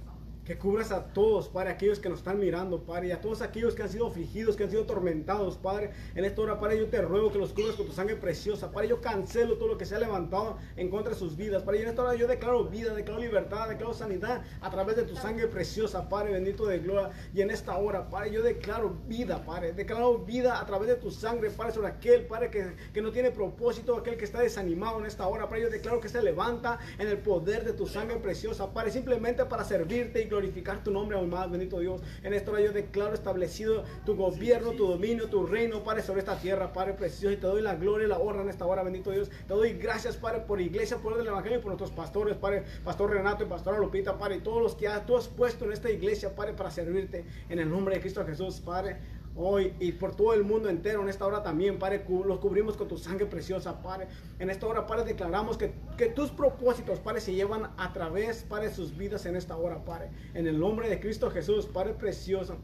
que 0.44 0.58
cubras 0.58 0.92
a 0.92 1.06
todos, 1.12 1.48
Padre, 1.48 1.70
aquellos 1.70 1.98
que 1.98 2.08
nos 2.08 2.18
están 2.18 2.38
mirando, 2.38 2.82
Padre, 2.82 3.08
y 3.08 3.10
a 3.12 3.20
todos 3.20 3.40
aquellos 3.40 3.74
que 3.74 3.82
han 3.82 3.88
sido 3.88 4.08
afligidos, 4.08 4.56
que 4.56 4.64
han 4.64 4.70
sido 4.70 4.82
atormentados, 4.82 5.56
Padre. 5.56 5.90
En 6.14 6.24
esta 6.24 6.42
hora, 6.42 6.60
Padre, 6.60 6.78
yo 6.78 6.88
te 6.88 7.00
ruego 7.00 7.32
que 7.32 7.38
los 7.38 7.52
cubras 7.52 7.76
con 7.76 7.86
tu 7.86 7.92
sangre 7.92 8.16
preciosa, 8.16 8.70
Padre. 8.70 8.88
Yo 8.88 9.00
cancelo 9.00 9.56
todo 9.56 9.68
lo 9.68 9.78
que 9.78 9.86
se 9.86 9.94
ha 9.94 9.98
levantado 9.98 10.58
en 10.76 10.90
contra 10.90 11.14
de 11.14 11.18
sus 11.18 11.36
vidas, 11.36 11.62
Padre. 11.62 11.78
Y 11.78 11.82
en 11.82 11.88
esta 11.88 12.02
hora 12.02 12.14
yo 12.14 12.26
declaro 12.26 12.64
vida, 12.64 12.94
declaro 12.94 13.20
libertad, 13.20 13.68
declaro 13.68 13.94
sanidad 13.94 14.42
a 14.60 14.70
través 14.70 14.96
de 14.96 15.04
tu 15.04 15.16
sangre 15.16 15.46
preciosa, 15.48 16.08
Padre, 16.08 16.32
bendito 16.32 16.66
de 16.66 16.78
gloria. 16.78 17.10
Y 17.32 17.40
en 17.40 17.50
esta 17.50 17.78
hora, 17.78 18.10
Padre, 18.10 18.32
yo 18.32 18.42
declaro 18.42 18.94
vida, 19.06 19.42
Padre. 19.44 19.72
Declaro 19.72 20.18
vida 20.18 20.60
a 20.60 20.66
través 20.66 20.88
de 20.88 20.96
tu 20.96 21.10
sangre, 21.10 21.50
Padre, 21.50 21.72
sobre 21.72 21.88
aquel, 21.88 22.26
Padre, 22.26 22.50
que, 22.50 22.74
que 22.92 23.00
no 23.00 23.12
tiene 23.12 23.30
propósito, 23.30 23.96
aquel 23.96 24.18
que 24.18 24.26
está 24.26 24.40
desanimado 24.40 25.00
en 25.00 25.06
esta 25.06 25.26
hora, 25.26 25.48
Padre. 25.48 25.62
Yo 25.62 25.70
declaro 25.70 26.00
que 26.00 26.10
se 26.10 26.20
levanta 26.22 26.78
en 26.98 27.08
el 27.08 27.18
poder 27.18 27.64
de 27.64 27.72
tu 27.72 27.86
sangre 27.86 28.16
preciosa, 28.18 28.74
Padre, 28.74 28.90
simplemente 28.90 29.46
para 29.46 29.64
servirte 29.64 30.20
y 30.20 30.33
glorificar 30.34 30.82
tu 30.82 30.90
nombre 30.90 31.16
aún 31.16 31.30
más, 31.30 31.50
bendito 31.50 31.78
Dios. 31.78 32.02
En 32.22 32.34
esta 32.34 32.50
hora 32.50 32.60
yo 32.60 32.72
declaro 32.72 33.14
establecido 33.14 33.84
tu 34.04 34.16
gobierno, 34.16 34.72
tu 34.72 34.86
dominio, 34.86 35.28
tu 35.28 35.46
reino, 35.46 35.82
Padre, 35.84 36.02
sobre 36.02 36.20
esta 36.20 36.38
tierra, 36.38 36.72
Padre 36.72 36.94
precioso. 36.94 37.32
Y 37.32 37.36
te 37.36 37.46
doy 37.46 37.62
la 37.62 37.74
gloria 37.76 38.06
y 38.06 38.08
la 38.08 38.18
honra 38.18 38.42
en 38.42 38.48
esta 38.48 38.66
hora, 38.66 38.82
bendito 38.82 39.10
Dios. 39.10 39.30
Te 39.46 39.54
doy 39.54 39.74
gracias, 39.74 40.16
Padre, 40.16 40.40
por 40.40 40.60
iglesia, 40.60 40.98
por 40.98 41.18
el 41.18 41.26
evangelio 41.26 41.58
y 41.58 41.60
por 41.60 41.68
nuestros 41.68 41.90
pastores, 41.90 42.36
Padre, 42.36 42.64
Pastor 42.84 43.10
Renato 43.10 43.44
y 43.44 43.46
Pastora 43.46 43.78
Lupita, 43.78 44.18
Padre, 44.18 44.36
y 44.36 44.40
todos 44.40 44.62
los 44.62 44.74
que 44.74 44.88
tú 45.06 45.16
has 45.16 45.28
puesto 45.28 45.64
en 45.64 45.72
esta 45.72 45.90
iglesia, 45.90 46.34
Padre, 46.34 46.54
para 46.54 46.70
servirte 46.70 47.24
en 47.48 47.58
el 47.58 47.70
nombre 47.70 47.94
de 47.94 48.00
Cristo 48.00 48.24
Jesús, 48.24 48.60
Padre 48.60 48.96
hoy 49.36 49.74
y 49.80 49.92
por 49.92 50.14
todo 50.14 50.34
el 50.34 50.44
mundo 50.44 50.68
entero 50.68 51.02
en 51.02 51.08
esta 51.08 51.26
hora 51.26 51.42
también, 51.42 51.78
Padre, 51.78 52.04
los 52.24 52.38
cubrimos 52.38 52.76
con 52.76 52.88
tu 52.88 52.96
sangre 52.96 53.26
preciosa, 53.26 53.82
Padre. 53.82 54.08
En 54.38 54.50
esta 54.50 54.66
hora, 54.66 54.86
Padre, 54.86 55.04
declaramos 55.04 55.56
que, 55.56 55.74
que 55.96 56.06
tus 56.06 56.30
propósitos, 56.30 57.00
Padre, 57.00 57.20
se 57.20 57.34
llevan 57.34 57.70
a 57.76 57.92
través, 57.92 58.44
Padre, 58.44 58.72
sus 58.72 58.96
vidas 58.96 59.26
en 59.26 59.36
esta 59.36 59.56
hora, 59.56 59.84
Padre. 59.84 60.10
En 60.34 60.46
el 60.46 60.58
nombre 60.58 60.88
de 60.88 61.00
Cristo 61.00 61.30
Jesús, 61.30 61.66
Padre 61.66 61.94
precioso. 61.94 62.58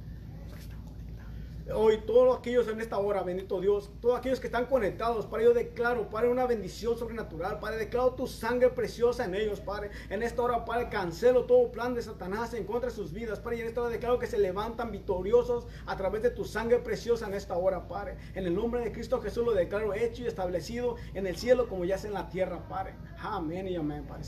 Hoy 1.75 1.99
todos 2.07 2.39
aquellos 2.39 2.69
en 2.69 2.81
esta 2.81 2.99
hora, 2.99 3.23
bendito 3.23 3.61
Dios, 3.61 3.91
todos 4.01 4.19
aquellos 4.19 4.41
que 4.41 4.47
están 4.47 4.67
conectados, 4.67 5.27
Padre, 5.27 5.45
yo 5.45 5.55
declaro, 5.55 6.09
Padre, 6.11 6.29
una 6.29 6.47
bendición 6.47 6.99
sobrenatural, 6.99 7.61
Padre, 7.61 7.79
declaro 7.79 8.15
tu 8.15 8.27
sangre 8.27 8.71
preciosa 8.71 9.25
en 9.25 9.35
ellos, 9.35 9.61
Padre. 9.61 9.91
En 10.09 10.23
esta 10.23 10.43
hora, 10.43 10.65
Padre, 10.65 10.89
cancelo 10.89 11.45
todo 11.45 11.71
plan 11.71 11.95
de 11.95 12.03
Satanás 12.03 12.55
en 12.55 12.65
contra 12.65 12.91
de 12.91 12.97
sus 12.97 13.13
vidas, 13.13 13.41
Padre, 13.41 13.59
y 13.59 13.61
en 13.61 13.69
esta 13.69 13.83
hora 13.83 13.91
declaro 13.91 14.19
que 14.19 14.27
se 14.27 14.39
levantan 14.39 14.91
victoriosos 14.91 15.67
a 15.87 15.97
través 15.97 16.23
de 16.23 16.31
tu 16.31 16.45
sangre 16.45 16.79
preciosa 16.79 17.27
en 17.27 17.35
esta 17.35 17.57
hora, 17.57 17.87
Padre. 17.87 18.17
En 18.35 18.47
el 18.47 18.55
nombre 18.55 18.81
de 18.81 18.93
Cristo 18.93 19.21
Jesús 19.21 19.45
lo 19.45 19.53
declaro 19.53 19.95
hecho 19.95 20.23
y 20.23 20.27
establecido 20.27 20.97
en 21.15 21.27
el 21.27 21.37
cielo 21.37 21.69
como 21.69 21.85
ya 21.85 21.97
es 21.97 22.05
en 22.05 22.15
la 22.15 22.29
tierra, 22.29 22.67
Padre. 22.69 22.95
Amén 23.19 23.69
y 23.69 23.77
amén, 23.77 24.05
Padre. 24.07 24.25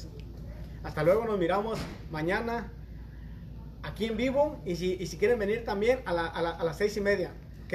Hasta 0.82 1.02
luego, 1.02 1.24
nos 1.24 1.38
miramos 1.38 1.78
mañana 2.10 2.72
aquí 3.82 4.06
en 4.06 4.16
vivo 4.16 4.62
y 4.64 4.76
si, 4.76 4.96
y 5.00 5.06
si 5.06 5.18
quieren 5.18 5.38
venir 5.38 5.64
también 5.64 6.02
a, 6.06 6.12
la, 6.12 6.26
a, 6.26 6.42
la, 6.42 6.50
a 6.50 6.64
las 6.64 6.78
seis 6.78 6.96
y 6.96 7.00
media. 7.00 7.34
¿Ok? 7.64 7.74